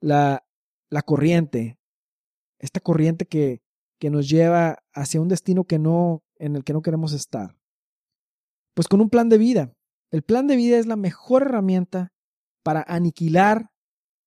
la, 0.00 0.46
la 0.90 1.02
corriente? 1.02 1.76
Esta 2.60 2.78
corriente 2.78 3.26
que, 3.26 3.60
que 3.98 4.10
nos 4.10 4.28
lleva 4.28 4.78
hacia 4.94 5.20
un 5.20 5.26
destino 5.26 5.64
que 5.64 5.80
no, 5.80 6.22
en 6.36 6.54
el 6.54 6.62
que 6.62 6.72
no 6.72 6.82
queremos 6.82 7.12
estar. 7.12 7.58
Pues 8.74 8.86
con 8.86 9.00
un 9.00 9.10
plan 9.10 9.28
de 9.28 9.38
vida. 9.38 9.74
El 10.12 10.22
plan 10.22 10.46
de 10.46 10.54
vida 10.54 10.78
es 10.78 10.86
la 10.86 10.96
mejor 10.96 11.42
herramienta 11.42 12.12
para 12.62 12.84
aniquilar 12.86 13.72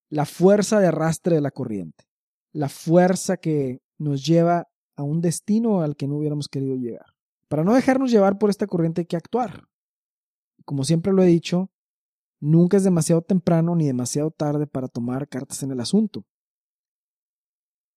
la 0.09 0.25
fuerza 0.25 0.81
de 0.81 0.87
arrastre 0.87 1.35
de 1.35 1.41
la 1.41 1.51
corriente, 1.51 2.03
la 2.51 2.67
fuerza 2.67 3.37
que 3.37 3.79
nos 3.97 4.25
lleva 4.25 4.67
a 4.97 5.03
un 5.03 5.21
destino 5.21 5.81
al 5.81 5.95
que 5.95 6.07
no 6.07 6.17
hubiéramos 6.17 6.49
querido 6.49 6.75
llegar. 6.75 7.05
Para 7.51 7.65
no 7.65 7.73
dejarnos 7.73 8.09
llevar 8.09 8.37
por 8.37 8.49
esta 8.49 8.65
corriente 8.65 9.01
hay 9.01 9.07
que 9.07 9.17
actuar. 9.17 9.67
Como 10.63 10.85
siempre 10.85 11.11
lo 11.11 11.21
he 11.21 11.25
dicho, 11.25 11.69
nunca 12.39 12.77
es 12.77 12.85
demasiado 12.85 13.23
temprano 13.23 13.75
ni 13.75 13.85
demasiado 13.85 14.31
tarde 14.31 14.67
para 14.67 14.87
tomar 14.87 15.27
cartas 15.27 15.61
en 15.61 15.71
el 15.71 15.81
asunto. 15.81 16.25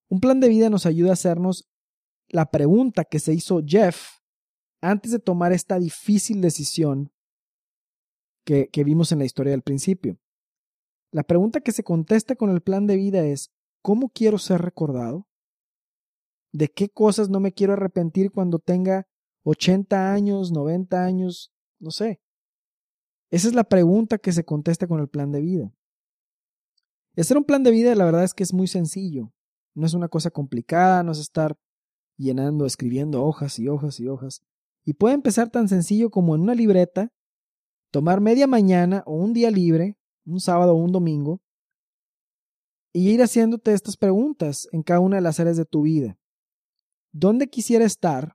Un 0.09 0.19
plan 0.19 0.41
de 0.41 0.49
vida 0.49 0.69
nos 0.69 0.85
ayuda 0.85 1.11
a 1.11 1.13
hacernos 1.13 1.69
la 2.27 2.51
pregunta 2.51 3.05
que 3.05 3.19
se 3.19 3.33
hizo 3.33 3.61
Jeff 3.65 4.17
antes 4.81 5.13
de 5.13 5.19
tomar 5.19 5.53
esta 5.53 5.79
difícil 5.79 6.41
decisión 6.41 7.13
que, 8.43 8.67
que 8.67 8.83
vimos 8.83 9.13
en 9.13 9.19
la 9.19 9.25
historia 9.25 9.51
del 9.51 9.61
principio. 9.61 10.19
La 11.13 11.23
pregunta 11.23 11.61
que 11.61 11.71
se 11.71 11.85
contesta 11.85 12.35
con 12.35 12.49
el 12.49 12.59
plan 12.59 12.87
de 12.87 12.97
vida 12.97 13.25
es, 13.25 13.53
¿cómo 13.81 14.09
quiero 14.09 14.37
ser 14.37 14.61
recordado? 14.61 15.29
¿De 16.51 16.67
qué 16.67 16.89
cosas 16.89 17.29
no 17.29 17.39
me 17.39 17.53
quiero 17.53 17.71
arrepentir 17.71 18.33
cuando 18.33 18.59
tenga 18.59 19.07
80 19.45 20.11
años, 20.13 20.51
90 20.51 21.03
años? 21.03 21.53
No 21.79 21.91
sé. 21.91 22.19
Esa 23.31 23.47
es 23.47 23.53
la 23.53 23.63
pregunta 23.63 24.17
que 24.17 24.31
se 24.31 24.43
contesta 24.43 24.87
con 24.87 24.99
el 24.99 25.07
plan 25.07 25.31
de 25.31 25.41
vida. 25.41 25.73
Hacer 27.17 27.37
un 27.37 27.45
plan 27.45 27.63
de 27.63 27.71
vida, 27.71 27.95
la 27.95 28.05
verdad 28.05 28.23
es 28.23 28.33
que 28.33 28.43
es 28.43 28.53
muy 28.53 28.67
sencillo. 28.67 29.31
No 29.73 29.85
es 29.85 29.93
una 29.93 30.09
cosa 30.09 30.31
complicada, 30.31 31.03
no 31.03 31.11
es 31.11 31.19
estar 31.19 31.57
llenando, 32.17 32.65
escribiendo 32.65 33.23
hojas 33.23 33.57
y 33.59 33.67
hojas 33.67 33.99
y 33.99 34.07
hojas. 34.07 34.41
Y 34.83 34.93
puede 34.93 35.15
empezar 35.15 35.49
tan 35.49 35.69
sencillo 35.69 36.09
como 36.09 36.35
en 36.35 36.41
una 36.41 36.55
libreta, 36.55 37.13
tomar 37.91 38.21
media 38.21 38.47
mañana 38.47 39.03
o 39.05 39.15
un 39.15 39.33
día 39.33 39.51
libre 39.51 39.97
un 40.25 40.39
sábado 40.39 40.73
o 40.73 40.75
un 40.75 40.91
domingo, 40.91 41.41
y 42.93 43.09
ir 43.09 43.21
haciéndote 43.21 43.73
estas 43.73 43.97
preguntas 43.97 44.67
en 44.71 44.81
cada 44.81 45.01
una 45.01 45.17
de 45.17 45.21
las 45.21 45.39
áreas 45.39 45.57
de 45.57 45.65
tu 45.65 45.83
vida. 45.83 46.17
¿Dónde 47.11 47.47
quisiera 47.47 47.85
estar 47.85 48.34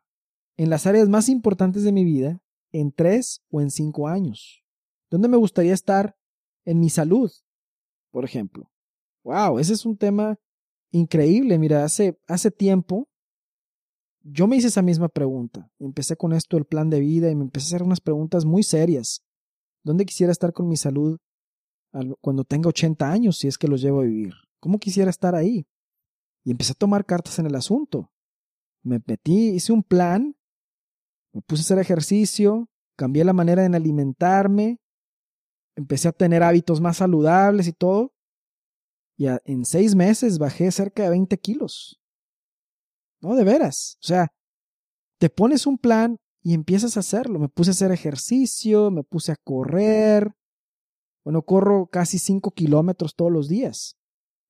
en 0.63 0.69
las 0.69 0.87
áreas 0.87 1.09
más 1.09 1.31
importantes 1.31 1.85
de 1.85 1.93
mi 1.93 2.05
vida 2.05 2.43
en 2.71 2.93
tres 2.93 3.43
o 3.51 3.63
en 3.63 3.71
cinco 3.71 4.09
años? 4.09 4.63
¿Dónde 5.09 5.27
me 5.27 5.39
gustaría 5.39 5.73
estar 5.73 6.15
en 6.67 6.81
mi 6.81 6.91
salud, 6.91 7.33
por 8.11 8.27
ejemplo? 8.27 8.71
Wow, 9.25 9.59
ese 9.59 9.73
es 9.73 9.87
un 9.87 9.97
tema 9.97 10.39
increíble. 10.91 11.59
Mira, 11.59 11.83
hace, 11.83 12.21
hace 12.27 12.51
tiempo 12.51 13.09
yo 14.23 14.47
me 14.47 14.57
hice 14.57 14.69
esa 14.69 14.83
misma 14.83 15.09
pregunta. 15.09 15.71
Empecé 15.79 16.15
con 16.19 16.35
esto, 16.35 16.59
el 16.59 16.67
plan 16.67 16.91
de 16.91 17.01
vida, 17.01 17.31
y 17.31 17.37
me 17.37 17.45
empecé 17.45 17.65
a 17.65 17.69
hacer 17.69 17.83
unas 17.83 18.03
preguntas 18.03 18.45
muy 18.45 18.63
serias. 18.63 19.25
¿Dónde 19.83 20.05
quisiera 20.05 20.31
estar 20.31 20.53
con 20.53 20.69
mi 20.69 20.77
salud 20.77 21.19
cuando 22.21 22.45
tenga 22.45 22.69
80 22.69 23.11
años, 23.11 23.39
si 23.39 23.49
es 23.49 23.57
que 23.57 23.67
los 23.67 23.81
llevo 23.81 24.01
a 24.01 24.05
vivir? 24.05 24.35
¿Cómo 24.61 24.79
quisiera 24.79 25.09
estar 25.09 25.35
ahí? 25.35 25.67
Y 26.45 26.51
empecé 26.51 26.73
a 26.73 26.75
tomar 26.75 27.07
cartas 27.07 27.39
en 27.39 27.47
el 27.47 27.55
asunto. 27.55 28.13
Me 28.83 29.01
metí, 29.07 29.53
hice 29.55 29.73
un 29.73 29.83
plan, 29.83 30.37
me 31.33 31.43
puse 31.43 31.63
a 31.63 31.65
hacer 31.65 31.79
ejercicio, 31.79 32.69
cambié 32.97 33.25
la 33.25 33.33
manera 33.33 33.67
de 33.67 33.77
alimentarme, 33.77 34.79
empecé 35.77 36.09
a 36.09 36.13
tener 36.13 36.43
hábitos 36.43 36.81
más 36.81 36.99
saludables 36.99 37.67
y 37.67 37.73
todo. 37.73 38.13
Y 39.17 39.27
en 39.27 39.65
seis 39.65 39.95
meses 39.95 40.39
bajé 40.39 40.71
cerca 40.71 41.03
de 41.03 41.11
20 41.11 41.39
kilos. 41.39 42.01
No, 43.21 43.35
de 43.35 43.45
veras. 43.45 43.99
O 44.03 44.07
sea, 44.07 44.29
te 45.19 45.29
pones 45.29 45.67
un 45.67 45.77
plan 45.77 46.17
y 46.43 46.55
empiezas 46.55 46.97
a 46.97 47.01
hacerlo. 47.01 47.39
Me 47.39 47.49
puse 47.49 47.71
a 47.71 47.73
hacer 47.73 47.93
ejercicio, 47.93 48.91
me 48.91 49.03
puse 49.03 49.33
a 49.33 49.37
correr. 49.37 50.33
Bueno, 51.23 51.43
corro 51.43 51.87
casi 51.87 52.19
5 52.19 52.51
kilómetros 52.53 53.15
todos 53.15 53.31
los 53.31 53.49
días. 53.49 53.97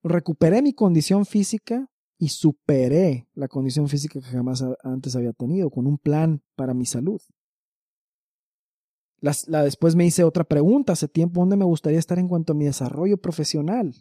Recuperé 0.04 0.62
mi 0.62 0.72
condición 0.72 1.26
física 1.26 1.88
y 2.20 2.28
superé 2.28 3.26
la 3.32 3.48
condición 3.48 3.88
física 3.88 4.20
que 4.20 4.26
jamás 4.26 4.62
antes 4.84 5.16
había 5.16 5.32
tenido 5.32 5.70
con 5.70 5.86
un 5.86 5.96
plan 5.96 6.42
para 6.54 6.74
mi 6.74 6.84
salud. 6.84 7.18
la, 9.22 9.64
después 9.64 9.96
me 9.96 10.04
hice 10.04 10.22
otra 10.22 10.44
pregunta 10.44 10.92
hace 10.92 11.08
tiempo, 11.08 11.40
¿dónde 11.40 11.56
me 11.56 11.64
gustaría 11.64 11.98
estar 11.98 12.18
en 12.18 12.28
cuanto 12.28 12.52
a 12.52 12.56
mi 12.56 12.66
desarrollo 12.66 13.16
profesional? 13.16 13.94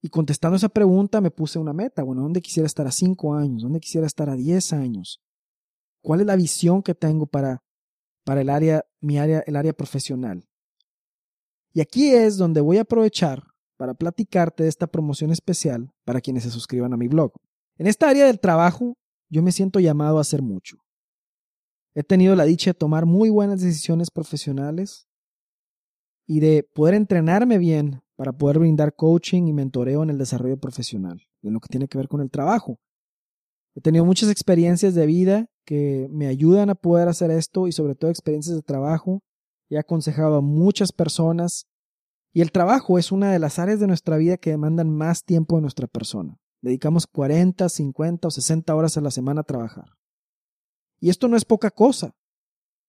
Y 0.00 0.08
contestando 0.08 0.56
esa 0.56 0.68
pregunta 0.68 1.20
me 1.20 1.32
puse 1.32 1.58
una 1.58 1.72
meta, 1.72 2.04
bueno, 2.04 2.22
¿dónde 2.22 2.40
quisiera 2.40 2.68
estar 2.68 2.86
a 2.86 2.92
5 2.92 3.34
años? 3.34 3.64
¿Dónde 3.64 3.80
quisiera 3.80 4.06
estar 4.06 4.30
a 4.30 4.36
10 4.36 4.72
años? 4.72 5.20
¿Cuál 6.00 6.20
es 6.20 6.26
la 6.26 6.36
visión 6.36 6.80
que 6.80 6.94
tengo 6.94 7.26
para, 7.26 7.64
para 8.24 8.40
el 8.40 8.50
área, 8.50 8.84
mi 9.00 9.18
área, 9.18 9.40
el 9.40 9.56
área 9.56 9.72
profesional? 9.72 10.48
Y 11.72 11.80
aquí 11.80 12.10
es 12.10 12.36
donde 12.36 12.60
voy 12.60 12.78
a 12.78 12.82
aprovechar 12.82 13.49
para 13.80 13.94
platicarte 13.94 14.64
de 14.64 14.68
esta 14.68 14.86
promoción 14.88 15.30
especial 15.30 15.90
para 16.04 16.20
quienes 16.20 16.42
se 16.42 16.50
suscriban 16.50 16.92
a 16.92 16.98
mi 16.98 17.08
blog. 17.08 17.32
En 17.78 17.86
esta 17.86 18.10
área 18.10 18.26
del 18.26 18.38
trabajo, 18.38 18.98
yo 19.30 19.42
me 19.42 19.52
siento 19.52 19.80
llamado 19.80 20.18
a 20.18 20.20
hacer 20.20 20.42
mucho. 20.42 20.76
He 21.94 22.02
tenido 22.02 22.36
la 22.36 22.44
dicha 22.44 22.72
de 22.72 22.74
tomar 22.74 23.06
muy 23.06 23.30
buenas 23.30 23.62
decisiones 23.62 24.10
profesionales 24.10 25.08
y 26.26 26.40
de 26.40 26.62
poder 26.74 26.92
entrenarme 26.92 27.56
bien 27.56 28.02
para 28.16 28.34
poder 28.34 28.58
brindar 28.58 28.94
coaching 28.94 29.46
y 29.46 29.54
mentoreo 29.54 30.02
en 30.02 30.10
el 30.10 30.18
desarrollo 30.18 30.58
profesional, 30.58 31.22
en 31.40 31.54
lo 31.54 31.60
que 31.60 31.68
tiene 31.70 31.88
que 31.88 31.96
ver 31.96 32.08
con 32.08 32.20
el 32.20 32.30
trabajo. 32.30 32.78
He 33.74 33.80
tenido 33.80 34.04
muchas 34.04 34.28
experiencias 34.28 34.94
de 34.94 35.06
vida 35.06 35.46
que 35.64 36.06
me 36.10 36.26
ayudan 36.26 36.68
a 36.68 36.74
poder 36.74 37.08
hacer 37.08 37.30
esto 37.30 37.66
y 37.66 37.72
sobre 37.72 37.94
todo 37.94 38.10
experiencias 38.10 38.56
de 38.56 38.62
trabajo. 38.62 39.22
He 39.70 39.78
aconsejado 39.78 40.36
a 40.36 40.42
muchas 40.42 40.92
personas 40.92 41.64
y 42.32 42.42
el 42.42 42.52
trabajo 42.52 42.98
es 42.98 43.10
una 43.10 43.32
de 43.32 43.38
las 43.38 43.58
áreas 43.58 43.80
de 43.80 43.86
nuestra 43.86 44.16
vida 44.16 44.36
que 44.36 44.50
demandan 44.50 44.90
más 44.90 45.24
tiempo 45.24 45.56
de 45.56 45.62
nuestra 45.62 45.86
persona. 45.86 46.38
Dedicamos 46.62 47.06
40, 47.06 47.68
50 47.68 48.28
o 48.28 48.30
60 48.30 48.74
horas 48.74 48.96
a 48.96 49.00
la 49.00 49.10
semana 49.10 49.40
a 49.40 49.44
trabajar. 49.44 49.96
Y 51.00 51.10
esto 51.10 51.28
no 51.28 51.36
es 51.36 51.44
poca 51.44 51.70
cosa. 51.70 52.14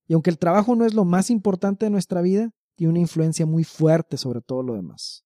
Y 0.07 0.13
aunque 0.13 0.29
el 0.29 0.37
trabajo 0.37 0.75
no 0.75 0.85
es 0.85 0.93
lo 0.93 1.05
más 1.05 1.29
importante 1.29 1.85
de 1.85 1.89
nuestra 1.89 2.21
vida, 2.21 2.51
tiene 2.75 2.91
una 2.91 2.99
influencia 2.99 3.45
muy 3.45 3.63
fuerte 3.63 4.17
sobre 4.17 4.41
todo 4.41 4.61
lo 4.61 4.75
demás. 4.75 5.25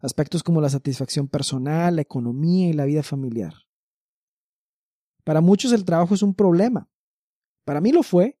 Aspectos 0.00 0.42
como 0.42 0.60
la 0.60 0.68
satisfacción 0.68 1.28
personal, 1.28 1.96
la 1.96 2.02
economía 2.02 2.68
y 2.68 2.72
la 2.72 2.86
vida 2.86 3.02
familiar. 3.02 3.54
Para 5.24 5.40
muchos 5.40 5.72
el 5.72 5.84
trabajo 5.84 6.14
es 6.14 6.22
un 6.22 6.34
problema. 6.34 6.90
Para 7.64 7.80
mí 7.80 7.92
lo 7.92 8.02
fue 8.02 8.38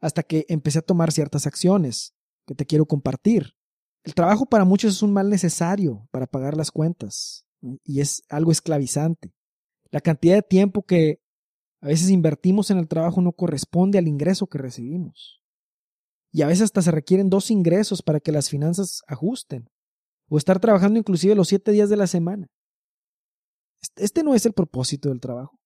hasta 0.00 0.22
que 0.22 0.46
empecé 0.48 0.78
a 0.78 0.82
tomar 0.82 1.12
ciertas 1.12 1.46
acciones 1.46 2.14
que 2.46 2.54
te 2.54 2.66
quiero 2.66 2.86
compartir. 2.86 3.54
El 4.02 4.14
trabajo 4.14 4.46
para 4.46 4.64
muchos 4.64 4.94
es 4.94 5.02
un 5.02 5.12
mal 5.12 5.28
necesario 5.28 6.08
para 6.10 6.26
pagar 6.26 6.56
las 6.56 6.70
cuentas 6.70 7.44
y 7.84 8.00
es 8.00 8.22
algo 8.28 8.50
esclavizante. 8.50 9.32
La 9.90 10.00
cantidad 10.00 10.34
de 10.36 10.42
tiempo 10.42 10.82
que 10.82 11.20
a 11.82 11.88
veces 11.88 12.10
invertimos 12.10 12.70
en 12.70 12.78
el 12.78 12.88
trabajo 12.88 13.20
no 13.20 13.32
corresponde 13.32 13.98
al 13.98 14.08
ingreso 14.08 14.46
que 14.46 14.58
recibimos. 14.58 15.40
Y 16.32 16.42
a 16.42 16.46
veces 16.46 16.64
hasta 16.64 16.82
se 16.82 16.90
requieren 16.90 17.28
dos 17.28 17.50
ingresos 17.50 18.02
para 18.02 18.20
que 18.20 18.32
las 18.32 18.48
finanzas 18.48 19.02
ajusten. 19.06 19.68
O 20.28 20.38
estar 20.38 20.60
trabajando 20.60 20.98
inclusive 20.98 21.34
los 21.34 21.48
siete 21.48 21.72
días 21.72 21.88
de 21.88 21.96
la 21.96 22.06
semana. 22.06 22.46
Este 23.96 24.22
no 24.22 24.34
es 24.34 24.46
el 24.46 24.52
propósito 24.52 25.08
del 25.08 25.20
trabajo. 25.20 25.58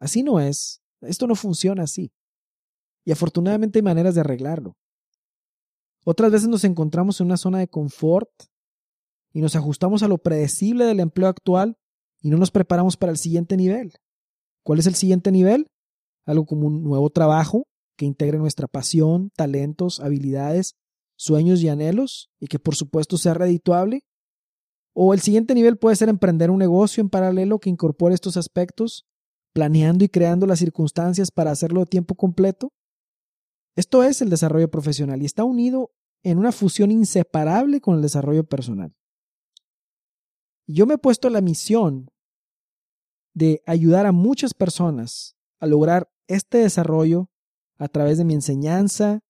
Así 0.00 0.22
no 0.22 0.40
es. 0.40 0.82
Esto 1.00 1.26
no 1.26 1.34
funciona 1.34 1.84
así. 1.84 2.12
Y 3.04 3.12
afortunadamente 3.12 3.78
hay 3.78 3.82
maneras 3.82 4.14
de 4.14 4.22
arreglarlo. 4.22 4.76
Otras 6.04 6.30
veces 6.30 6.48
nos 6.48 6.64
encontramos 6.64 7.20
en 7.20 7.26
una 7.26 7.36
zona 7.36 7.58
de 7.58 7.68
confort 7.68 8.30
y 9.32 9.40
nos 9.40 9.56
ajustamos 9.56 10.02
a 10.02 10.08
lo 10.08 10.18
predecible 10.18 10.84
del 10.84 11.00
empleo 11.00 11.28
actual 11.28 11.76
y 12.20 12.30
no 12.30 12.36
nos 12.36 12.50
preparamos 12.50 12.96
para 12.96 13.10
el 13.10 13.18
siguiente 13.18 13.56
nivel. 13.56 13.94
¿Cuál 14.62 14.78
es 14.78 14.86
el 14.86 14.94
siguiente 14.94 15.32
nivel? 15.32 15.66
Algo 16.26 16.46
como 16.46 16.66
un 16.66 16.82
nuevo 16.82 17.10
trabajo 17.10 17.66
que 17.96 18.06
integre 18.06 18.38
nuestra 18.38 18.66
pasión, 18.66 19.30
talentos, 19.36 20.00
habilidades, 20.00 20.74
sueños 21.16 21.62
y 21.62 21.68
anhelos 21.68 22.30
y 22.40 22.46
que 22.46 22.58
por 22.58 22.74
supuesto 22.74 23.16
sea 23.16 23.34
redituable. 23.34 24.02
O 24.94 25.12
el 25.12 25.20
siguiente 25.20 25.54
nivel 25.54 25.76
puede 25.76 25.96
ser 25.96 26.08
emprender 26.08 26.50
un 26.50 26.58
negocio 26.58 27.00
en 27.00 27.10
paralelo 27.10 27.58
que 27.58 27.70
incorpore 27.70 28.14
estos 28.14 28.36
aspectos, 28.36 29.06
planeando 29.52 30.04
y 30.04 30.08
creando 30.08 30.46
las 30.46 30.60
circunstancias 30.60 31.30
para 31.30 31.50
hacerlo 31.50 31.80
de 31.80 31.86
tiempo 31.86 32.14
completo. 32.14 32.72
Esto 33.76 34.02
es 34.02 34.22
el 34.22 34.30
desarrollo 34.30 34.70
profesional 34.70 35.22
y 35.22 35.24
está 35.24 35.44
unido 35.44 35.92
en 36.22 36.38
una 36.38 36.52
fusión 36.52 36.90
inseparable 36.90 37.80
con 37.80 37.96
el 37.96 38.02
desarrollo 38.02 38.44
personal. 38.44 38.94
Yo 40.66 40.86
me 40.86 40.94
he 40.94 40.98
puesto 40.98 41.28
la 41.28 41.40
misión 41.40 42.10
de 43.34 43.62
ayudar 43.66 44.06
a 44.06 44.12
muchas 44.12 44.54
personas 44.54 45.36
a 45.58 45.66
lograr 45.66 46.10
este 46.26 46.58
desarrollo 46.58 47.30
a 47.76 47.88
través 47.88 48.16
de 48.16 48.24
mi 48.24 48.34
enseñanza, 48.34 49.20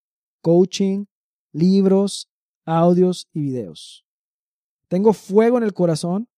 coaching, 0.41 1.05
libros, 1.51 2.29
audios 2.65 3.27
y 3.33 3.41
videos. 3.41 4.05
Tengo 4.87 5.13
fuego 5.13 5.57
en 5.57 5.63
el 5.63 5.73
corazón 5.73 6.29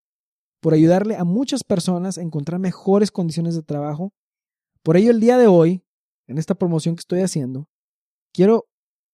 por 0.62 0.74
ayudarle 0.74 1.17
a 1.17 1.24
muchas 1.24 1.63
personas 1.63 2.17
a 2.17 2.22
encontrar 2.22 2.60
mejores 2.60 3.12
condiciones 3.12 3.56
de 3.56 3.63
trabajo. 3.63 4.13
Por 4.82 4.98
ello, 4.98 5.12
el 5.12 5.20
día 5.20 5.38
de 5.38 5.48
hoy, 5.48 5.84
en 6.28 6.38
esta 6.38 6.56
promoción 6.56 6.96
que 6.96 7.02
estoy 7.02 7.22
haciendo, 7.22 7.70
quiero 8.38 8.69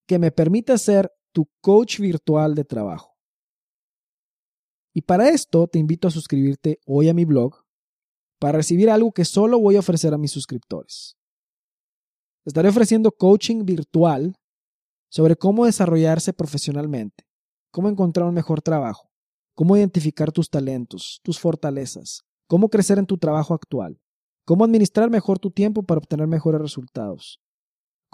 que 0.06 0.20
me 0.20 0.32
permita 0.32 0.78
ser 0.78 1.10
tu 1.32 1.50
coach 1.62 2.00
virtual 2.00 2.56
de 2.56 2.66
trabajo. 2.66 3.16
Y 4.94 5.04
para 5.04 5.30
esto 5.30 5.66
te 5.68 5.80
invito 5.80 6.10
a 6.10 6.12
suscribirte 6.12 6.80
hoy 6.86 7.08
a 7.08 7.14
mi 7.14 7.24
blog 7.24 7.56
para 8.38 8.58
recibir 8.58 8.90
algo 8.90 9.14
que 9.14 9.24
solo 9.24 9.58
voy 9.58 9.78
a 9.78 9.80
ofrecer 9.80 10.14
a 10.14 10.18
mis 10.18 10.32
suscriptores. 10.32 11.16
Estaré 12.46 12.68
ofreciendo 12.68 13.14
coaching 13.14 13.64
virtual 13.64 14.36
sobre 15.10 15.38
cómo 15.38 15.66
desarrollarse 15.66 16.34
profesionalmente, 16.34 17.24
cómo 17.72 17.88
encontrar 17.88 18.28
un 18.28 18.34
mejor 18.34 18.62
trabajo, 18.62 19.10
cómo 19.56 19.78
identificar 19.78 20.34
tus 20.34 20.50
talentos, 20.50 21.22
tus 21.24 21.40
fortalezas, 21.40 22.24
cómo 22.48 22.68
crecer 22.68 23.00
en 23.00 23.06
tu 23.06 23.18
trabajo 23.18 23.54
actual, 23.54 24.02
cómo 24.46 24.66
administrar 24.66 25.10
mejor 25.10 25.40
tu 25.40 25.50
tiempo 25.50 25.82
para 25.82 26.00
obtener 26.00 26.28
mejores 26.28 26.60
resultados, 26.60 27.40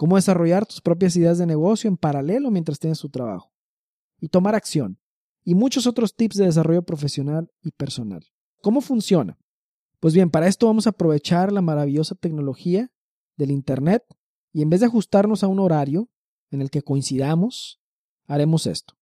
cómo 0.00 0.16
desarrollar 0.16 0.64
tus 0.64 0.80
propias 0.80 1.14
ideas 1.14 1.36
de 1.36 1.44
negocio 1.44 1.86
en 1.86 1.98
paralelo 1.98 2.50
mientras 2.50 2.78
tienes 2.78 2.98
tu 3.00 3.10
trabajo, 3.10 3.52
y 4.18 4.28
tomar 4.28 4.54
acción, 4.54 4.98
y 5.44 5.54
muchos 5.54 5.86
otros 5.86 6.16
tips 6.16 6.38
de 6.38 6.46
desarrollo 6.46 6.82
profesional 6.82 7.52
y 7.60 7.70
personal. 7.72 8.24
¿Cómo 8.62 8.80
funciona? 8.80 9.38
Pues 9.98 10.14
bien, 10.14 10.30
para 10.30 10.46
esto 10.46 10.64
vamos 10.64 10.86
a 10.86 10.90
aprovechar 10.90 11.52
la 11.52 11.60
maravillosa 11.60 12.14
tecnología 12.14 12.90
del 13.36 13.50
Internet 13.50 14.02
y 14.54 14.62
en 14.62 14.70
vez 14.70 14.80
de 14.80 14.86
ajustarnos 14.86 15.44
a 15.44 15.48
un 15.48 15.58
horario 15.58 16.08
en 16.50 16.62
el 16.62 16.70
que 16.70 16.80
coincidamos, 16.80 17.78
haremos 18.26 18.66
esto. 18.66 18.94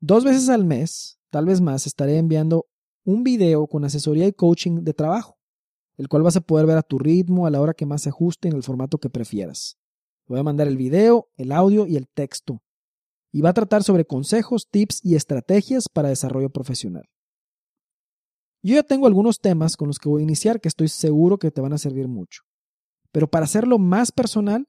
Dos 0.00 0.24
veces 0.24 0.48
al 0.48 0.64
mes, 0.64 1.20
tal 1.30 1.46
vez 1.46 1.60
más, 1.60 1.86
estaré 1.86 2.18
enviando 2.18 2.66
un 3.04 3.22
video 3.22 3.68
con 3.68 3.84
asesoría 3.84 4.26
y 4.26 4.32
coaching 4.32 4.82
de 4.82 4.94
trabajo, 4.94 5.38
el 5.96 6.08
cual 6.08 6.24
vas 6.24 6.34
a 6.34 6.40
poder 6.40 6.66
ver 6.66 6.78
a 6.78 6.82
tu 6.82 6.98
ritmo, 6.98 7.46
a 7.46 7.50
la 7.50 7.60
hora 7.60 7.72
que 7.72 7.86
más 7.86 8.02
se 8.02 8.08
ajuste, 8.08 8.48
en 8.48 8.56
el 8.56 8.64
formato 8.64 8.98
que 8.98 9.08
prefieras. 9.08 9.78
Voy 10.32 10.40
a 10.40 10.44
mandar 10.44 10.66
el 10.66 10.78
video, 10.78 11.28
el 11.36 11.52
audio 11.52 11.86
y 11.86 11.96
el 11.96 12.08
texto. 12.08 12.62
Y 13.32 13.42
va 13.42 13.50
a 13.50 13.52
tratar 13.52 13.82
sobre 13.82 14.06
consejos, 14.06 14.66
tips 14.66 15.04
y 15.04 15.14
estrategias 15.14 15.90
para 15.90 16.08
desarrollo 16.08 16.48
profesional. 16.48 17.04
Yo 18.62 18.76
ya 18.76 18.82
tengo 18.82 19.06
algunos 19.06 19.40
temas 19.40 19.76
con 19.76 19.88
los 19.88 19.98
que 19.98 20.08
voy 20.08 20.22
a 20.22 20.24
iniciar 20.24 20.58
que 20.58 20.68
estoy 20.68 20.88
seguro 20.88 21.38
que 21.38 21.50
te 21.50 21.60
van 21.60 21.74
a 21.74 21.78
servir 21.78 22.08
mucho. 22.08 22.44
Pero 23.10 23.28
para 23.28 23.44
hacerlo 23.44 23.78
más 23.78 24.10
personal, 24.10 24.66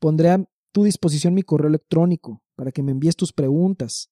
pondré 0.00 0.30
a 0.30 0.44
tu 0.72 0.82
disposición 0.82 1.34
mi 1.34 1.44
correo 1.44 1.68
electrónico 1.68 2.42
para 2.56 2.72
que 2.72 2.82
me 2.82 2.90
envíes 2.90 3.14
tus 3.14 3.32
preguntas. 3.32 4.10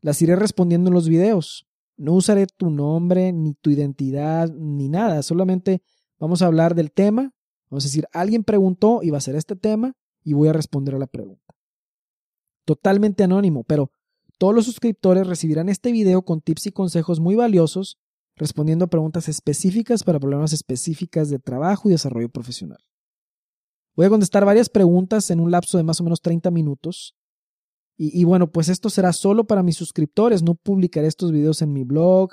Las 0.00 0.22
iré 0.22 0.36
respondiendo 0.36 0.90
en 0.90 0.94
los 0.94 1.08
videos. 1.08 1.66
No 1.96 2.12
usaré 2.12 2.46
tu 2.46 2.70
nombre, 2.70 3.32
ni 3.32 3.54
tu 3.54 3.70
identidad, 3.70 4.48
ni 4.48 4.88
nada. 4.88 5.24
Solamente 5.24 5.82
vamos 6.20 6.40
a 6.40 6.46
hablar 6.46 6.76
del 6.76 6.92
tema. 6.92 7.34
Vamos 7.68 7.84
a 7.84 7.88
decir, 7.88 8.06
alguien 8.12 8.44
preguntó 8.44 9.02
y 9.02 9.10
va 9.10 9.18
a 9.18 9.22
ser 9.22 9.34
este 9.34 9.56
tema 9.56 9.96
y 10.22 10.32
voy 10.32 10.48
a 10.48 10.52
responder 10.52 10.94
a 10.94 10.98
la 10.98 11.06
pregunta. 11.06 11.54
Totalmente 12.64 13.24
anónimo, 13.24 13.64
pero 13.64 13.90
Todos 14.38 14.54
los 14.54 14.64
suscriptores 14.64 15.26
recibirán 15.26 15.68
este 15.68 15.92
video 15.92 16.22
con 16.22 16.40
tips 16.40 16.68
y 16.68 16.72
consejos 16.72 17.20
muy 17.20 17.34
valiosos, 17.34 17.98
respondiendo 18.36 18.86
a 18.86 18.88
preguntas 18.88 19.28
específicas 19.28 20.02
para 20.02 20.18
problemas 20.18 20.54
específicas 20.54 21.28
de 21.28 21.38
trabajo 21.38 21.88
y 21.88 21.92
desarrollo 21.92 22.30
profesional. 22.30 22.78
Voy 23.94 24.06
a 24.06 24.08
contestar 24.08 24.46
varias 24.46 24.70
preguntas 24.70 25.30
en 25.30 25.40
un 25.40 25.50
lapso 25.50 25.76
de 25.76 25.84
más 25.84 26.00
o 26.00 26.04
menos 26.04 26.22
30 26.22 26.50
minutos. 26.50 27.14
Y, 27.98 28.24
bueno, 28.24 28.50
pues 28.50 28.70
esto 28.70 28.88
será 28.88 29.12
solo 29.12 29.44
para 29.44 29.62
mis 29.62 29.76
suscriptores. 29.76 30.42
No 30.42 30.54
publicaré 30.54 31.06
estos 31.06 31.32
videos 31.32 31.60
en 31.60 31.74
mi 31.74 31.84
blog 31.84 32.32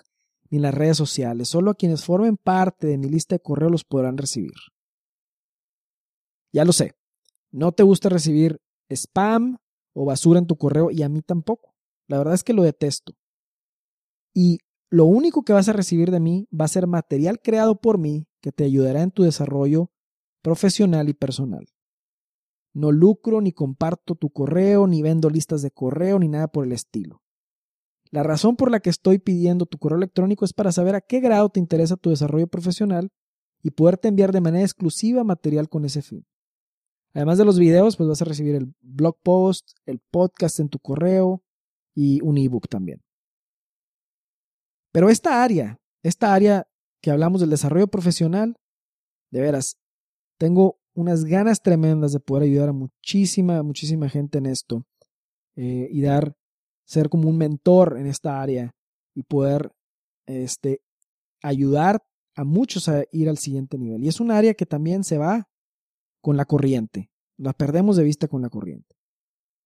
ni 0.50 0.60
en 0.60 0.62
las 0.62 0.74
redes 0.74 0.96
sociales. 0.96 1.50
Solo 1.50 1.72
a 1.72 1.76
quienes 1.76 2.06
formen 2.06 2.38
parte 2.38 2.88
de 2.88 2.98
mi 2.98 3.10
lista 3.10 3.36
de 3.36 3.42
correo 3.42 3.70
los 3.70 3.84
podrán 3.84 4.18
recibir. 4.18 4.54
Ya 6.54 6.64
lo 6.64 6.72
sé. 6.72 6.97
No 7.52 7.72
te 7.72 7.84
gusta 7.84 8.10
recibir 8.10 8.60
spam 8.90 9.58
o 9.94 10.06
basura 10.06 10.40
en 10.40 10.48
tu 10.48 10.58
correo 10.58 10.92
y 10.92 11.04
a 11.04 11.10
mí 11.10 11.22
tampoco. 11.22 11.74
La 12.08 12.18
verdad 12.18 12.34
es 12.34 12.44
que 12.44 12.54
lo 12.54 12.64
detesto. 12.64 13.14
Y 14.34 14.60
lo 14.90 15.06
único 15.06 15.44
que 15.44 15.54
vas 15.54 15.68
a 15.68 15.74
recibir 15.74 16.12
de 16.12 16.20
mí 16.20 16.48
va 16.54 16.66
a 16.66 16.70
ser 16.70 16.88
material 16.88 17.40
creado 17.42 17.82
por 17.82 17.98
mí 17.98 18.28
que 18.42 18.52
te 18.52 18.64
ayudará 18.64 19.02
en 19.02 19.12
tu 19.12 19.24
desarrollo 19.24 19.92
profesional 20.42 21.10
y 21.10 21.14
personal. 21.14 21.66
No 22.74 22.92
lucro 22.92 23.42
ni 23.42 23.52
comparto 23.52 24.16
tu 24.16 24.30
correo, 24.30 24.88
ni 24.88 25.02
vendo 25.02 25.30
listas 25.30 25.62
de 25.62 25.72
correo, 25.72 26.20
ni 26.20 26.28
nada 26.28 26.48
por 26.48 26.66
el 26.66 26.72
estilo. 26.72 27.24
La 28.12 28.24
razón 28.24 28.56
por 28.56 28.72
la 28.72 28.80
que 28.80 28.90
estoy 28.90 29.20
pidiendo 29.20 29.66
tu 29.66 29.78
correo 29.78 29.98
electrónico 29.98 30.46
es 30.46 30.54
para 30.54 30.72
saber 30.72 30.96
a 30.96 31.02
qué 31.02 31.20
grado 31.20 31.50
te 31.50 31.60
interesa 31.60 31.98
tu 31.98 32.12
desarrollo 32.12 32.48
profesional 32.48 33.10
y 33.62 33.72
poderte 33.72 34.08
enviar 34.08 34.32
de 34.32 34.42
manera 34.42 34.64
exclusiva 34.64 35.24
material 35.24 35.68
con 35.68 35.86
ese 35.86 36.02
fin. 36.02 36.26
Además 37.14 37.38
de 37.38 37.46
los 37.46 37.58
videos, 37.58 37.98
pues 37.98 38.08
vas 38.08 38.22
a 38.22 38.26
recibir 38.26 38.56
el 38.56 38.74
blog 38.82 39.18
post, 39.24 39.72
el 39.86 40.00
podcast 40.12 40.60
en 40.60 40.70
tu 40.70 40.80
correo 40.80 41.44
y 41.96 42.22
un 42.22 42.38
ebook 42.38 42.68
también. 42.68 43.02
Pero 44.92 45.10
esta 45.10 45.44
área, 45.44 45.80
esta 46.04 46.34
área 46.34 46.68
que 47.02 47.12
hablamos 47.12 47.42
del 47.42 47.50
desarrollo 47.50 47.88
profesional, 47.88 48.56
de 49.32 49.42
veras, 49.42 49.78
tengo 50.38 50.80
unas 50.94 51.26
ganas 51.26 51.62
tremendas 51.62 52.14
de 52.14 52.20
poder 52.20 52.44
ayudar 52.44 52.70
a 52.70 52.74
muchísima, 52.74 53.62
muchísima 53.64 54.10
gente 54.10 54.40
en 54.40 54.48
esto 54.48 54.86
eh, 55.56 55.88
y 55.92 56.02
dar, 56.02 56.36
ser 56.86 57.10
como 57.10 57.30
un 57.30 57.38
mentor 57.38 57.98
en 58.00 58.08
esta 58.08 58.42
área 58.42 58.74
y 59.14 59.24
poder 59.24 59.72
este, 60.26 60.82
ayudar 61.42 62.04
a 62.36 62.44
muchos 62.44 62.90
a 62.90 63.04
ir 63.12 63.30
al 63.30 63.38
siguiente 63.38 63.78
nivel. 63.78 64.04
Y 64.04 64.08
es 64.08 64.20
un 64.20 64.32
área 64.32 64.54
que 64.54 64.66
también 64.66 65.04
se 65.04 65.18
va 65.18 65.48
con 66.28 66.36
la 66.36 66.44
corriente, 66.44 67.10
la 67.38 67.54
perdemos 67.54 67.96
de 67.96 68.04
vista 68.04 68.28
con 68.28 68.42
la 68.42 68.50
corriente. 68.50 68.98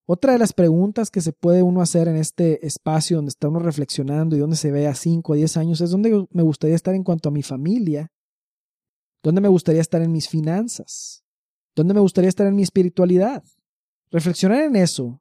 Otra 0.06 0.34
de 0.34 0.38
las 0.38 0.54
preguntas 0.54 1.10
que 1.10 1.22
se 1.22 1.34
puede 1.34 1.64
uno 1.64 1.82
hacer 1.82 2.08
en 2.08 2.18
este 2.18 2.64
espacio 2.68 3.18
donde 3.18 3.30
está 3.30 3.48
uno 3.48 3.58
reflexionando 3.58 4.36
y 4.36 4.40
donde 4.40 4.56
se 4.56 4.72
ve 4.72 4.86
a 4.86 4.94
5 4.94 5.32
o 5.32 5.36
10 5.36 5.58
años 5.58 5.82
es 5.82 5.90
dónde 5.90 6.28
me 6.30 6.44
gustaría 6.44 6.76
estar 6.76 6.94
en 6.94 7.04
cuanto 7.04 7.30
a 7.30 7.32
mi 7.32 7.42
familia 7.42 8.12
¿Dónde 9.24 9.42
me 9.42 9.48
gustaría 9.48 9.82
estar 9.82 10.04
en 10.04 10.12
mis 10.12 10.30
finanzas? 10.30 11.24
¿Dónde 11.76 11.96
me 11.96 12.00
gustaría 12.00 12.30
estar 12.30 12.46
en 12.46 12.56
mi 12.56 12.62
espiritualidad? 12.62 13.44
Reflexionar 14.12 14.62
en 14.62 14.76
eso 14.76 15.20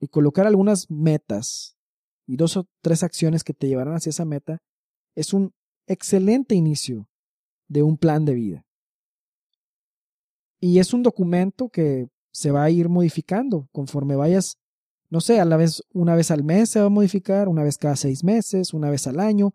y 0.00 0.08
colocar 0.08 0.48
algunas 0.48 0.90
metas 0.90 1.76
y 2.26 2.36
dos 2.36 2.56
o 2.56 2.68
tres 2.82 3.04
acciones 3.04 3.44
que 3.44 3.54
te 3.54 3.68
llevarán 3.68 3.94
hacia 3.94 4.10
esa 4.10 4.24
meta 4.24 4.58
es 5.14 5.32
un 5.32 5.52
excelente 5.86 6.56
inicio 6.56 7.08
de 7.68 7.84
un 7.84 7.96
plan 7.96 8.24
de 8.24 8.34
vida. 8.34 8.66
Y 10.60 10.78
es 10.78 10.92
un 10.92 11.02
documento 11.02 11.68
que 11.68 12.08
se 12.32 12.50
va 12.50 12.64
a 12.64 12.70
ir 12.70 12.88
modificando 12.88 13.68
conforme 13.72 14.16
vayas, 14.16 14.58
no 15.08 15.20
sé, 15.20 15.40
a 15.40 15.44
la 15.44 15.56
vez 15.56 15.82
una 15.92 16.14
vez 16.14 16.30
al 16.30 16.44
mes 16.44 16.70
se 16.70 16.80
va 16.80 16.86
a 16.86 16.90
modificar, 16.90 17.48
una 17.48 17.64
vez 17.64 17.78
cada 17.78 17.96
seis 17.96 18.22
meses, 18.22 18.72
una 18.72 18.90
vez 18.90 19.06
al 19.06 19.18
año, 19.18 19.52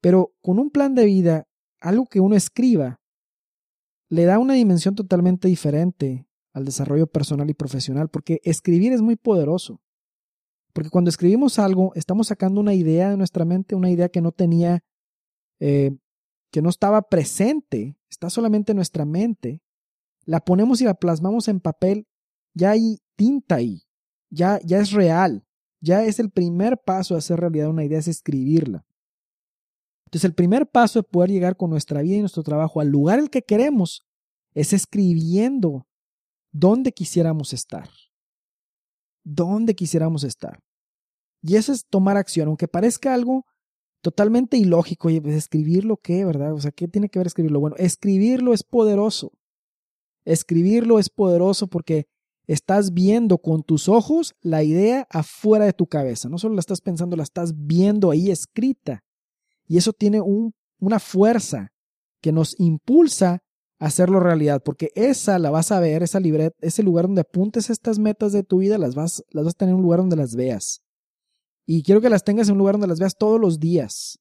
pero 0.00 0.32
con 0.42 0.58
un 0.58 0.70
plan 0.70 0.94
de 0.94 1.04
vida, 1.06 1.46
algo 1.80 2.06
que 2.06 2.20
uno 2.20 2.36
escriba 2.36 3.00
le 4.10 4.24
da 4.24 4.38
una 4.38 4.54
dimensión 4.54 4.94
totalmente 4.94 5.48
diferente 5.48 6.26
al 6.52 6.64
desarrollo 6.64 7.06
personal 7.06 7.48
y 7.48 7.54
profesional, 7.54 8.08
porque 8.08 8.40
escribir 8.42 8.92
es 8.92 9.02
muy 9.02 9.16
poderoso. 9.16 9.80
Porque 10.72 10.90
cuando 10.90 11.10
escribimos 11.10 11.58
algo, 11.58 11.92
estamos 11.94 12.26
sacando 12.26 12.60
una 12.60 12.74
idea 12.74 13.10
de 13.10 13.16
nuestra 13.16 13.44
mente, 13.44 13.76
una 13.76 13.90
idea 13.90 14.08
que 14.08 14.20
no 14.20 14.32
tenía, 14.32 14.82
eh, 15.60 15.92
que 16.50 16.60
no 16.60 16.68
estaba 16.68 17.02
presente, 17.02 17.96
está 18.08 18.30
solamente 18.30 18.72
en 18.72 18.76
nuestra 18.76 19.04
mente, 19.04 19.62
la 20.30 20.38
ponemos 20.38 20.80
y 20.80 20.84
la 20.84 20.94
plasmamos 20.94 21.48
en 21.48 21.58
papel, 21.58 22.06
ya 22.54 22.70
hay 22.70 23.00
tinta 23.16 23.56
ahí, 23.56 23.82
ya, 24.30 24.60
ya 24.64 24.78
es 24.78 24.92
real, 24.92 25.44
ya 25.80 26.04
es 26.04 26.20
el 26.20 26.30
primer 26.30 26.78
paso 26.78 27.16
a 27.16 27.18
hacer 27.18 27.40
realidad 27.40 27.68
una 27.68 27.82
idea, 27.82 27.98
es 27.98 28.06
escribirla. 28.06 28.86
Entonces 30.04 30.26
el 30.26 30.34
primer 30.36 30.70
paso 30.70 31.00
de 31.00 31.02
poder 31.02 31.30
llegar 31.30 31.56
con 31.56 31.70
nuestra 31.70 32.02
vida 32.02 32.14
y 32.14 32.20
nuestro 32.20 32.44
trabajo 32.44 32.80
al 32.80 32.86
lugar 32.86 33.18
el 33.18 33.28
que 33.28 33.42
queremos 33.42 34.06
es 34.54 34.72
escribiendo 34.72 35.88
dónde 36.52 36.92
quisiéramos 36.92 37.52
estar. 37.52 37.90
Dónde 39.24 39.74
quisiéramos 39.74 40.22
estar. 40.22 40.60
Y 41.42 41.56
eso 41.56 41.72
es 41.72 41.86
tomar 41.86 42.16
acción, 42.16 42.46
aunque 42.46 42.68
parezca 42.68 43.14
algo 43.14 43.46
totalmente 44.00 44.56
ilógico. 44.56 45.10
y 45.10 45.20
pues 45.20 45.34
escribirlo 45.34 45.96
qué, 45.96 46.24
¿verdad? 46.24 46.54
O 46.54 46.60
sea, 46.60 46.70
¿qué 46.70 46.86
tiene 46.86 47.08
que 47.08 47.18
ver 47.18 47.26
escribirlo? 47.26 47.58
Bueno, 47.58 47.74
escribirlo 47.78 48.54
es 48.54 48.62
poderoso. 48.62 49.32
Escribirlo 50.24 50.98
es 50.98 51.08
poderoso 51.08 51.66
porque 51.66 52.06
estás 52.46 52.92
viendo 52.92 53.38
con 53.38 53.62
tus 53.62 53.88
ojos 53.88 54.34
la 54.40 54.62
idea 54.62 55.06
afuera 55.10 55.64
de 55.64 55.72
tu 55.72 55.86
cabeza. 55.86 56.28
No 56.28 56.38
solo 56.38 56.54
la 56.54 56.60
estás 56.60 56.80
pensando, 56.80 57.16
la 57.16 57.22
estás 57.22 57.52
viendo 57.56 58.10
ahí 58.10 58.30
escrita. 58.30 59.04
Y 59.66 59.78
eso 59.78 59.92
tiene 59.92 60.20
una 60.20 60.98
fuerza 60.98 61.72
que 62.20 62.32
nos 62.32 62.58
impulsa 62.58 63.42
a 63.78 63.86
hacerlo 63.86 64.20
realidad, 64.20 64.62
porque 64.62 64.90
esa 64.94 65.38
la 65.38 65.50
vas 65.50 65.72
a 65.72 65.80
ver, 65.80 66.02
esa 66.02 66.20
libreta, 66.20 66.56
ese 66.60 66.82
lugar 66.82 67.06
donde 67.06 67.22
apuntes 67.22 67.70
estas 67.70 67.98
metas 67.98 68.32
de 68.32 68.42
tu 68.42 68.58
vida, 68.58 68.76
las 68.76 68.94
vas, 68.94 69.24
las 69.30 69.44
vas 69.44 69.54
a 69.54 69.58
tener 69.58 69.72
en 69.72 69.76
un 69.76 69.82
lugar 69.82 70.00
donde 70.00 70.16
las 70.16 70.34
veas. 70.34 70.82
Y 71.66 71.82
quiero 71.82 72.00
que 72.00 72.10
las 72.10 72.24
tengas 72.24 72.48
en 72.48 72.54
un 72.54 72.58
lugar 72.58 72.74
donde 72.74 72.88
las 72.88 72.98
veas 72.98 73.16
todos 73.16 73.40
los 73.40 73.60
días. 73.60 74.18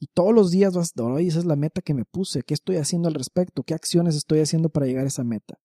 Y 0.00 0.06
todos 0.08 0.32
los 0.32 0.50
días 0.50 0.74
vas, 0.74 0.92
oye, 0.96 1.28
esa 1.28 1.40
es 1.40 1.44
la 1.44 1.56
meta 1.56 1.82
que 1.82 1.94
me 1.94 2.04
puse, 2.04 2.42
¿qué 2.42 2.54
estoy 2.54 2.76
haciendo 2.76 3.08
al 3.08 3.14
respecto? 3.14 3.64
¿Qué 3.64 3.74
acciones 3.74 4.14
estoy 4.14 4.40
haciendo 4.40 4.68
para 4.68 4.86
llegar 4.86 5.04
a 5.04 5.08
esa 5.08 5.24
meta? 5.24 5.58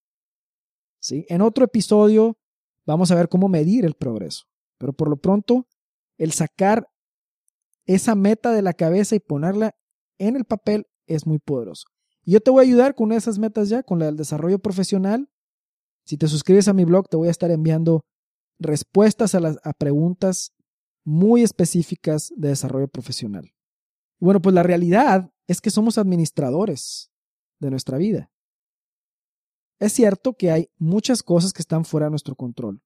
¿Sí? 1.00 1.26
En 1.30 1.42
otro 1.42 1.66
episodio 1.66 2.38
vamos 2.86 3.12
a 3.12 3.16
ver 3.16 3.30
cómo 3.30 3.48
medir 3.48 3.86
el 3.86 3.94
progreso. 3.94 4.46
Pero 4.78 4.94
por 4.94 5.10
lo 5.10 5.18
pronto, 5.18 5.68
el 6.18 6.32
sacar 6.32 6.88
esa 7.86 8.16
meta 8.16 8.52
de 8.52 8.62
la 8.62 8.74
cabeza 8.74 9.16
y 9.16 9.20
ponerla 9.20 9.76
en 10.18 10.36
el 10.36 10.46
papel 10.46 10.88
es 11.06 11.28
muy 11.28 11.40
poderoso. 11.40 11.86
Y 12.24 12.32
yo 12.32 12.40
te 12.40 12.52
voy 12.52 12.64
a 12.64 12.68
ayudar 12.68 12.96
con 12.96 13.12
esas 13.12 13.38
metas 13.38 13.70
ya, 13.70 13.84
con 13.84 14.00
la 14.00 14.06
del 14.06 14.16
desarrollo 14.16 14.60
profesional. 14.60 15.30
Si 16.06 16.18
te 16.18 16.28
suscribes 16.28 16.68
a 16.68 16.74
mi 16.74 16.86
blog, 16.86 17.08
te 17.10 17.18
voy 17.18 17.28
a 17.28 17.32
estar 17.32 17.52
enviando 17.52 18.06
respuestas 18.60 19.36
a, 19.36 19.40
las, 19.40 19.58
a 19.64 19.74
preguntas 19.74 20.54
muy 21.04 21.44
específicas 21.44 22.32
de 22.36 22.50
desarrollo 22.50 22.88
profesional. 22.88 23.52
Bueno, 24.24 24.42
pues 24.42 24.56
la 24.56 24.64
realidad 24.64 25.34
es 25.48 25.60
que 25.60 25.70
somos 25.70 25.98
administradores 25.98 27.12
de 27.60 27.70
nuestra 27.70 27.98
vida. 27.98 28.32
Es 29.82 29.92
cierto 29.92 30.36
que 30.36 30.50
hay 30.50 30.70
muchas 30.78 31.24
cosas 31.24 31.52
que 31.52 31.62
están 31.62 31.84
fuera 31.84 32.06
de 32.06 32.12
nuestro 32.12 32.34
control. 32.34 32.82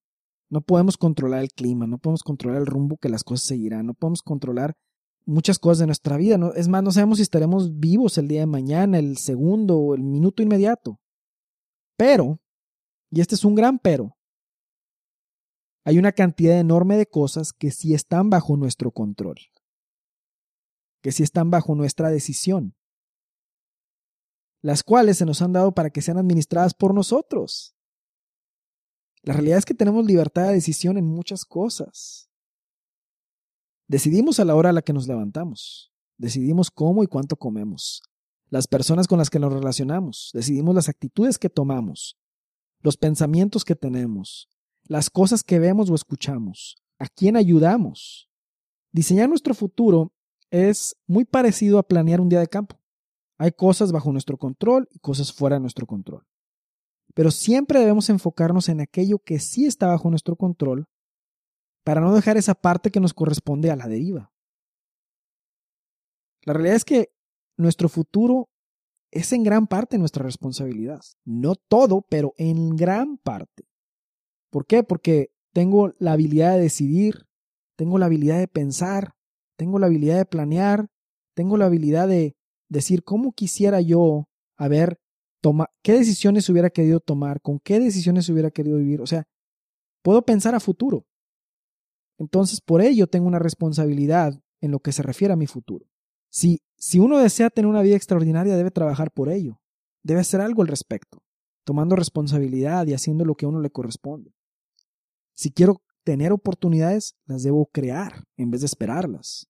No 0.49 0.61
podemos 0.61 0.97
controlar 0.97 1.43
el 1.43 1.51
clima, 1.51 1.85
no 1.85 1.99
podemos 1.99 2.23
controlar 2.23 2.61
el 2.61 2.65
rumbo 2.65 2.97
que 2.97 3.09
las 3.09 3.23
cosas 3.23 3.45
seguirán, 3.45 3.85
no 3.85 3.93
podemos 3.93 4.23
controlar 4.23 4.73
muchas 5.27 5.59
cosas 5.59 5.77
de 5.77 5.85
nuestra 5.85 6.17
vida. 6.17 6.39
¿no? 6.39 6.55
Es 6.55 6.69
más, 6.69 6.81
no 6.81 6.89
sabemos 6.89 7.19
si 7.19 7.21
estaremos 7.21 7.77
vivos 7.77 8.17
el 8.17 8.27
día 8.27 8.39
de 8.39 8.47
mañana, 8.47 8.97
el 8.97 9.17
segundo 9.17 9.77
o 9.77 9.93
el 9.93 10.01
minuto 10.01 10.41
inmediato. 10.41 10.99
Pero, 11.97 12.39
y 13.11 13.21
este 13.21 13.35
es 13.35 13.45
un 13.45 13.53
gran 13.53 13.77
pero, 13.77 14.17
hay 15.85 15.99
una 15.99 16.13
cantidad 16.13 16.59
enorme 16.59 16.97
de 16.97 17.05
cosas 17.05 17.53
que 17.53 17.69
sí 17.69 17.93
están 17.93 18.31
bajo 18.31 18.57
nuestro 18.57 18.89
control, 18.89 19.37
que 21.01 21.11
sí 21.11 21.23
están 21.23 21.49
bajo 21.49 21.75
nuestra 21.75 22.09
decisión, 22.09 22.75
las 24.61 24.83
cuales 24.83 25.17
se 25.17 25.25
nos 25.25 25.41
han 25.41 25.53
dado 25.53 25.73
para 25.73 25.89
que 25.89 26.01
sean 26.01 26.17
administradas 26.17 26.73
por 26.73 26.93
nosotros. 26.93 27.75
La 29.21 29.33
realidad 29.33 29.59
es 29.59 29.65
que 29.65 29.73
tenemos 29.73 30.05
libertad 30.05 30.47
de 30.47 30.53
decisión 30.53 30.97
en 30.97 31.05
muchas 31.05 31.45
cosas. 31.45 32.29
Decidimos 33.87 34.39
a 34.39 34.45
la 34.45 34.55
hora 34.55 34.69
a 34.69 34.73
la 34.73 34.81
que 34.81 34.93
nos 34.93 35.07
levantamos. 35.07 35.93
Decidimos 36.17 36.71
cómo 36.71 37.03
y 37.03 37.07
cuánto 37.07 37.37
comemos. 37.37 38.01
Las 38.49 38.67
personas 38.67 39.07
con 39.07 39.17
las 39.17 39.29
que 39.29 39.39
nos 39.39 39.53
relacionamos. 39.53 40.31
Decidimos 40.33 40.73
las 40.75 40.89
actitudes 40.89 41.37
que 41.37 41.49
tomamos. 41.49 42.17
Los 42.81 42.97
pensamientos 42.97 43.63
que 43.65 43.75
tenemos. 43.75 44.49
Las 44.83 45.09
cosas 45.09 45.43
que 45.43 45.59
vemos 45.59 45.89
o 45.89 45.95
escuchamos. 45.95 46.77
A 46.99 47.07
quién 47.07 47.35
ayudamos. 47.35 48.29
Diseñar 48.91 49.29
nuestro 49.29 49.53
futuro 49.53 50.13
es 50.51 50.95
muy 51.07 51.25
parecido 51.25 51.79
a 51.79 51.87
planear 51.87 52.21
un 52.21 52.29
día 52.29 52.39
de 52.39 52.47
campo. 52.47 52.79
Hay 53.37 53.51
cosas 53.51 53.91
bajo 53.91 54.11
nuestro 54.11 54.37
control 54.37 54.87
y 54.91 54.99
cosas 54.99 55.31
fuera 55.31 55.57
de 55.57 55.61
nuestro 55.61 55.85
control. 55.85 56.25
Pero 57.13 57.31
siempre 57.31 57.79
debemos 57.79 58.09
enfocarnos 58.09 58.69
en 58.69 58.81
aquello 58.81 59.19
que 59.19 59.39
sí 59.39 59.65
está 59.65 59.87
bajo 59.87 60.09
nuestro 60.09 60.35
control 60.35 60.87
para 61.83 62.01
no 62.01 62.13
dejar 62.13 62.37
esa 62.37 62.55
parte 62.55 62.91
que 62.91 62.99
nos 62.99 63.13
corresponde 63.13 63.71
a 63.71 63.75
la 63.75 63.87
deriva. 63.87 64.31
La 66.43 66.53
realidad 66.53 66.75
es 66.75 66.85
que 66.85 67.11
nuestro 67.57 67.89
futuro 67.89 68.49
es 69.11 69.33
en 69.33 69.43
gran 69.43 69.67
parte 69.67 69.97
nuestra 69.97 70.23
responsabilidad. 70.23 71.01
No 71.25 71.55
todo, 71.55 72.01
pero 72.01 72.33
en 72.37 72.75
gran 72.75 73.17
parte. 73.17 73.67
¿Por 74.49 74.65
qué? 74.65 74.83
Porque 74.83 75.31
tengo 75.53 75.93
la 75.99 76.13
habilidad 76.13 76.53
de 76.53 76.61
decidir, 76.61 77.27
tengo 77.75 77.97
la 77.97 78.05
habilidad 78.05 78.37
de 78.39 78.47
pensar, 78.47 79.16
tengo 79.57 79.79
la 79.79 79.87
habilidad 79.87 80.17
de 80.17 80.25
planear, 80.25 80.87
tengo 81.35 81.57
la 81.57 81.65
habilidad 81.65 82.07
de 82.07 82.35
decir 82.69 83.03
cómo 83.03 83.33
quisiera 83.33 83.81
yo 83.81 84.29
haber 84.55 84.99
tomado, 85.41 85.69
qué 85.83 85.93
decisiones 85.93 86.49
hubiera 86.49 86.69
querido 86.69 86.99
tomar, 86.99 87.41
con 87.41 87.59
qué 87.59 87.79
decisiones 87.79 88.29
hubiera 88.29 88.51
querido 88.51 88.77
vivir. 88.77 89.01
O 89.01 89.07
sea, 89.07 89.27
puedo 90.01 90.23
pensar 90.23 90.55
a 90.55 90.59
futuro. 90.59 91.05
Entonces, 92.17 92.61
por 92.61 92.81
ello 92.81 93.07
tengo 93.07 93.27
una 93.27 93.39
responsabilidad 93.39 94.39
en 94.61 94.71
lo 94.71 94.79
que 94.79 94.91
se 94.91 95.03
refiere 95.03 95.33
a 95.33 95.37
mi 95.37 95.47
futuro. 95.47 95.85
Si, 96.29 96.61
si 96.75 96.99
uno 96.99 97.19
desea 97.19 97.49
tener 97.49 97.69
una 97.69 97.81
vida 97.81 97.95
extraordinaria, 97.95 98.55
debe 98.55 98.71
trabajar 98.71 99.11
por 99.11 99.29
ello. 99.29 99.59
Debe 100.03 100.21
hacer 100.21 100.41
algo 100.41 100.61
al 100.61 100.67
respecto, 100.67 101.23
tomando 101.63 101.95
responsabilidad 101.95 102.87
y 102.87 102.93
haciendo 102.93 103.25
lo 103.25 103.35
que 103.35 103.45
a 103.45 103.49
uno 103.49 103.59
le 103.59 103.69
corresponde. 103.69 104.33
Si 105.33 105.51
quiero 105.51 105.81
tener 106.07 106.31
oportunidades, 106.31 107.17
las 107.25 107.43
debo 107.43 107.65
crear 107.65 108.23
en 108.37 108.49
vez 108.49 108.61
de 108.61 108.67
esperarlas. 108.67 109.49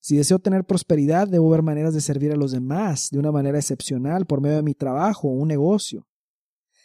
Si 0.00 0.16
deseo 0.16 0.38
tener 0.38 0.64
prosperidad, 0.64 1.26
debo 1.26 1.50
ver 1.50 1.62
maneras 1.62 1.92
de 1.92 2.00
servir 2.00 2.30
a 2.30 2.36
los 2.36 2.52
demás 2.52 3.08
de 3.10 3.18
una 3.18 3.32
manera 3.32 3.58
excepcional 3.58 4.24
por 4.24 4.40
medio 4.40 4.58
de 4.58 4.62
mi 4.62 4.74
trabajo 4.74 5.26
o 5.26 5.32
un 5.32 5.48
negocio. 5.48 6.06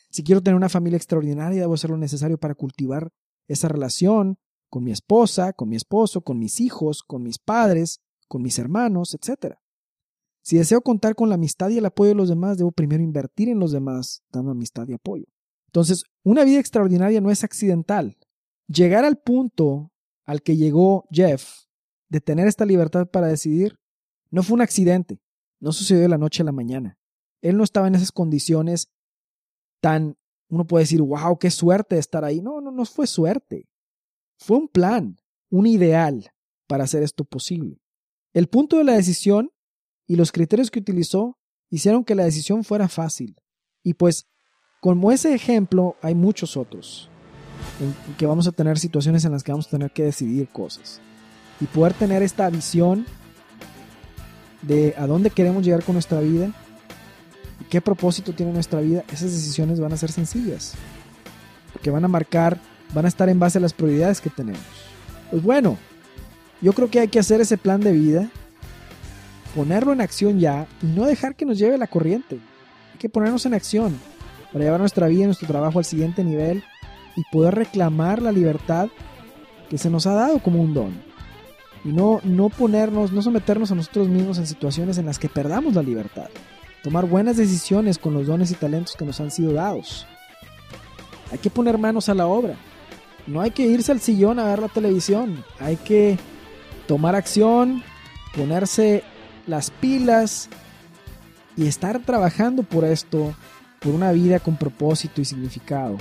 Si 0.10 0.24
quiero 0.24 0.42
tener 0.42 0.56
una 0.56 0.68
familia 0.68 0.98
extraordinaria, 0.98 1.62
debo 1.62 1.76
hacer 1.76 1.92
lo 1.92 1.98
necesario 1.98 2.40
para 2.40 2.56
cultivar 2.56 3.12
esa 3.48 3.68
relación 3.68 4.40
con 4.68 4.84
mi 4.84 4.92
esposa, 4.92 5.54
con 5.54 5.70
mi 5.70 5.76
esposo, 5.76 6.22
con 6.22 6.40
mis 6.40 6.60
hijos, 6.60 7.04
con 7.04 7.22
mis 7.22 7.38
padres, 7.38 8.02
con 8.28 8.42
mis 8.42 8.58
hermanos, 8.58 9.14
etc. 9.14 9.58
Si 10.42 10.58
deseo 10.58 10.82
contar 10.82 11.14
con 11.14 11.30
la 11.30 11.36
amistad 11.36 11.70
y 11.70 11.78
el 11.78 11.86
apoyo 11.86 12.10
de 12.10 12.16
los 12.16 12.30
demás, 12.30 12.58
debo 12.58 12.72
primero 12.72 13.04
invertir 13.04 13.48
en 13.48 13.60
los 13.60 13.72
demás, 13.72 14.24
dando 14.32 14.50
amistad 14.50 14.88
y 14.88 14.94
apoyo. 14.94 15.26
Entonces, 15.68 16.04
una 16.24 16.44
vida 16.44 16.60
extraordinaria 16.60 17.22
no 17.22 17.30
es 17.30 17.44
accidental. 17.44 18.18
Llegar 18.68 19.06
al 19.06 19.18
punto 19.18 19.92
al 20.26 20.42
que 20.42 20.58
llegó 20.58 21.08
Jeff, 21.10 21.68
de 22.10 22.20
tener 22.22 22.48
esta 22.48 22.66
libertad 22.66 23.08
para 23.08 23.28
decidir, 23.28 23.80
no 24.30 24.44
fue 24.44 24.56
un 24.56 24.62
accidente, 24.62 25.22
no 25.60 25.72
sucedió 25.72 26.02
de 26.02 26.10
la 26.10 26.18
noche 26.18 26.44
a 26.44 26.46
la 26.46 26.52
mañana. 26.52 26.98
Él 27.42 27.58
no 27.58 27.64
estaba 27.64 27.88
en 27.88 27.96
esas 27.96 28.12
condiciones 28.12 28.92
tan, 29.80 30.18
uno 30.50 30.68
puede 30.68 30.84
decir, 30.84 31.02
wow, 31.02 31.38
qué 31.40 31.50
suerte 31.50 31.96
de 31.96 32.02
estar 32.02 32.26
ahí. 32.26 32.42
No, 32.42 32.60
no, 32.60 32.72
no 32.72 32.86
fue 32.86 33.08
suerte. 33.08 33.70
Fue 34.38 34.58
un 34.58 34.68
plan, 34.68 35.18
un 35.50 35.66
ideal 35.66 36.32
para 36.68 36.84
hacer 36.84 37.04
esto 37.04 37.24
posible. 37.24 37.82
El 38.34 38.48
punto 38.48 38.78
de 38.78 38.84
la 38.84 38.94
decisión 38.94 39.52
y 40.08 40.16
los 40.16 40.32
criterios 40.32 40.72
que 40.72 40.80
utilizó 40.80 41.38
hicieron 41.70 42.04
que 42.04 42.16
la 42.16 42.26
decisión 42.26 42.64
fuera 42.64 42.90
fácil. 42.90 43.36
Y 43.82 43.94
pues, 43.94 44.28
como 44.82 45.12
ese 45.12 45.34
ejemplo, 45.34 45.96
hay 46.02 46.16
muchos 46.16 46.58
otros 46.58 47.10
en 47.80 48.16
que 48.16 48.26
vamos 48.26 48.48
a 48.48 48.52
tener 48.52 48.80
situaciones 48.80 49.26
en 49.26 49.32
las 49.32 49.44
que 49.44 49.52
vamos 49.52 49.68
a 49.68 49.72
tener 49.72 49.92
que 49.92 50.04
decidir 50.04 50.48
cosas. 50.50 51.00
Y 51.60 51.66
poder 51.66 51.94
tener 51.94 52.24
esta 52.24 52.50
visión 52.50 53.06
de 54.62 54.94
a 54.98 55.08
dónde 55.08 55.30
queremos 55.30 55.64
llegar 55.64 55.84
con 55.84 55.94
nuestra 55.94 56.20
vida 56.20 56.52
y 57.62 57.66
qué 57.66 57.82
propósito 57.82 58.34
tiene 58.34 58.52
nuestra 58.52 58.82
vida, 58.82 59.04
esas 59.08 59.32
decisiones 59.32 59.80
van 59.80 59.94
a 59.94 59.98
ser 59.98 60.12
sencillas. 60.12 60.74
Porque 61.74 61.90
van 61.90 62.06
a 62.06 62.08
marcar, 62.08 62.60
van 62.94 63.06
a 63.06 63.08
estar 63.08 63.30
en 63.30 63.40
base 63.40 63.58
a 63.58 63.62
las 63.62 63.74
prioridades 63.74 64.22
que 64.22 64.30
tenemos. 64.30 64.62
Pues 65.32 65.44
bueno, 65.44 65.78
yo 66.62 66.74
creo 66.74 66.90
que 66.90 67.00
hay 67.00 67.08
que 67.08 67.20
hacer 67.20 67.42
ese 67.42 67.58
plan 67.58 67.82
de 67.82 67.92
vida, 67.92 68.30
ponerlo 69.56 69.94
en 69.94 70.02
acción 70.02 70.40
ya 70.40 70.68
y 70.82 70.88
no 70.88 71.06
dejar 71.06 71.36
que 71.36 71.46
nos 71.46 71.58
lleve 71.58 71.78
la 71.78 71.88
corriente. 71.88 72.40
Hay 72.94 73.00
que 73.00 73.10
ponernos 73.10 73.46
en 73.46 73.54
acción 73.54 73.98
para 74.52 74.66
llevar 74.66 74.80
nuestra 74.80 75.08
vida 75.08 75.24
y 75.24 75.26
nuestro 75.26 75.48
trabajo 75.48 75.80
al 75.80 75.86
siguiente 75.86 76.24
nivel 76.24 76.64
y 77.18 77.24
poder 77.32 77.56
reclamar 77.56 78.22
la 78.22 78.32
libertad 78.32 78.88
que 79.70 79.78
se 79.78 79.90
nos 79.90 80.08
ha 80.08 80.14
dado 80.14 80.40
como 80.40 80.62
un 80.62 80.74
don. 80.74 81.02
Y 81.84 81.90
no, 81.90 82.22
no 82.24 82.50
ponernos, 82.50 83.12
no 83.12 83.22
someternos 83.22 83.72
a 83.72 83.76
nosotros 83.76 84.08
mismos 84.08 84.38
en 84.38 84.48
situaciones 84.48 84.98
en 84.98 85.08
las 85.08 85.20
que 85.20 85.28
perdamos 85.28 85.74
la 85.74 85.82
libertad. 85.84 86.30
Tomar 86.84 87.08
buenas 87.08 87.36
decisiones 87.36 87.98
con 87.98 88.14
los 88.14 88.28
dones 88.28 88.52
y 88.52 88.56
talentos 88.56 88.96
que 88.96 89.04
nos 89.04 89.20
han 89.20 89.32
sido 89.32 89.52
dados. 89.54 90.06
Hay 91.32 91.40
que 91.40 91.50
poner 91.50 91.78
manos 91.78 92.08
a 92.08 92.14
la 92.14 92.28
obra. 92.28 92.56
No 93.26 93.42
hay 93.42 93.52
que 93.52 93.66
irse 93.66 93.92
al 93.92 94.00
sillón 94.00 94.40
a 94.40 94.46
ver 94.46 94.60
la 94.60 94.70
televisión. 94.70 95.44
Hay 95.60 95.76
que 95.76 96.18
tomar 96.88 97.16
acción, 97.16 97.84
ponerse 98.36 99.04
las 99.48 99.72
pilas 99.72 100.50
y 101.58 101.68
estar 101.68 102.00
trabajando 102.00 102.62
por 102.62 102.86
esto, 102.86 103.34
por 103.80 103.96
una 103.96 104.12
vida 104.12 104.40
con 104.40 104.56
propósito 104.56 105.20
y 105.20 105.26
significado. 105.26 105.98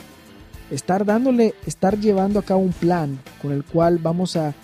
Estar 0.71 1.05
dándole, 1.05 1.55
estar 1.65 1.99
llevando 1.99 2.41
a 2.41 2.43
cabo 2.43 2.61
un 2.61 2.73
plan 2.73 3.21
con 3.41 3.53
el 3.53 3.65
cual 3.65 3.99
vamos 3.99 4.37
a 4.37 4.55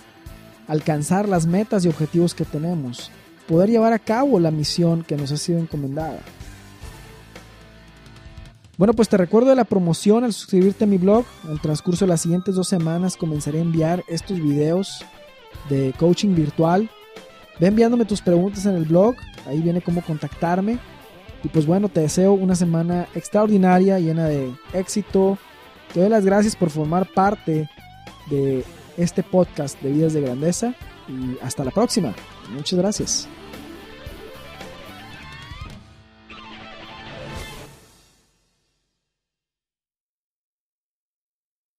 alcanzar 0.67 1.27
las 1.29 1.45
metas 1.45 1.85
y 1.85 1.89
objetivos 1.89 2.33
que 2.33 2.45
tenemos, 2.45 3.11
poder 3.47 3.69
llevar 3.69 3.93
a 3.93 3.99
cabo 3.99 4.39
la 4.39 4.51
misión 4.51 5.03
que 5.03 5.15
nos 5.15 5.31
ha 5.31 5.37
sido 5.37 5.59
encomendada. 5.59 6.19
Bueno, 8.77 8.93
pues 8.93 9.07
te 9.07 9.17
recuerdo 9.17 9.49
de 9.49 9.55
la 9.55 9.65
promoción 9.65 10.23
al 10.23 10.33
suscribirte 10.33 10.85
a 10.85 10.87
mi 10.87 10.97
blog. 10.97 11.25
En 11.43 11.51
el 11.51 11.61
transcurso 11.61 12.05
de 12.05 12.09
las 12.09 12.21
siguientes 12.21 12.55
dos 12.55 12.67
semanas 12.67 13.17
comenzaré 13.17 13.59
a 13.59 13.61
enviar 13.61 14.03
estos 14.07 14.39
videos 14.39 15.05
de 15.69 15.93
coaching 15.99 16.33
virtual. 16.33 16.89
Ve 17.59 17.67
enviándome 17.67 18.05
tus 18.05 18.21
preguntas 18.21 18.65
en 18.65 18.75
el 18.75 18.85
blog, 18.85 19.15
ahí 19.47 19.61
viene 19.61 19.81
cómo 19.81 20.01
contactarme. 20.01 20.79
Y 21.43 21.49
pues 21.49 21.67
bueno, 21.67 21.87
te 21.87 22.01
deseo 22.01 22.33
una 22.33 22.55
semana 22.55 23.07
extraordinaria, 23.13 23.99
llena 23.99 24.25
de 24.25 24.51
éxito. 24.73 25.37
Te 25.91 25.99
doy 25.99 26.09
las 26.09 26.25
gracias 26.25 26.55
por 26.55 26.69
formar 26.69 27.11
parte 27.11 27.69
de 28.29 28.63
este 28.97 29.23
podcast 29.23 29.81
de 29.81 29.91
Vidas 29.91 30.13
de 30.13 30.21
Grandeza 30.21 30.75
y 31.07 31.37
hasta 31.43 31.63
la 31.63 31.71
próxima. 31.71 32.13
Muchas 32.51 32.79
gracias. 32.79 33.27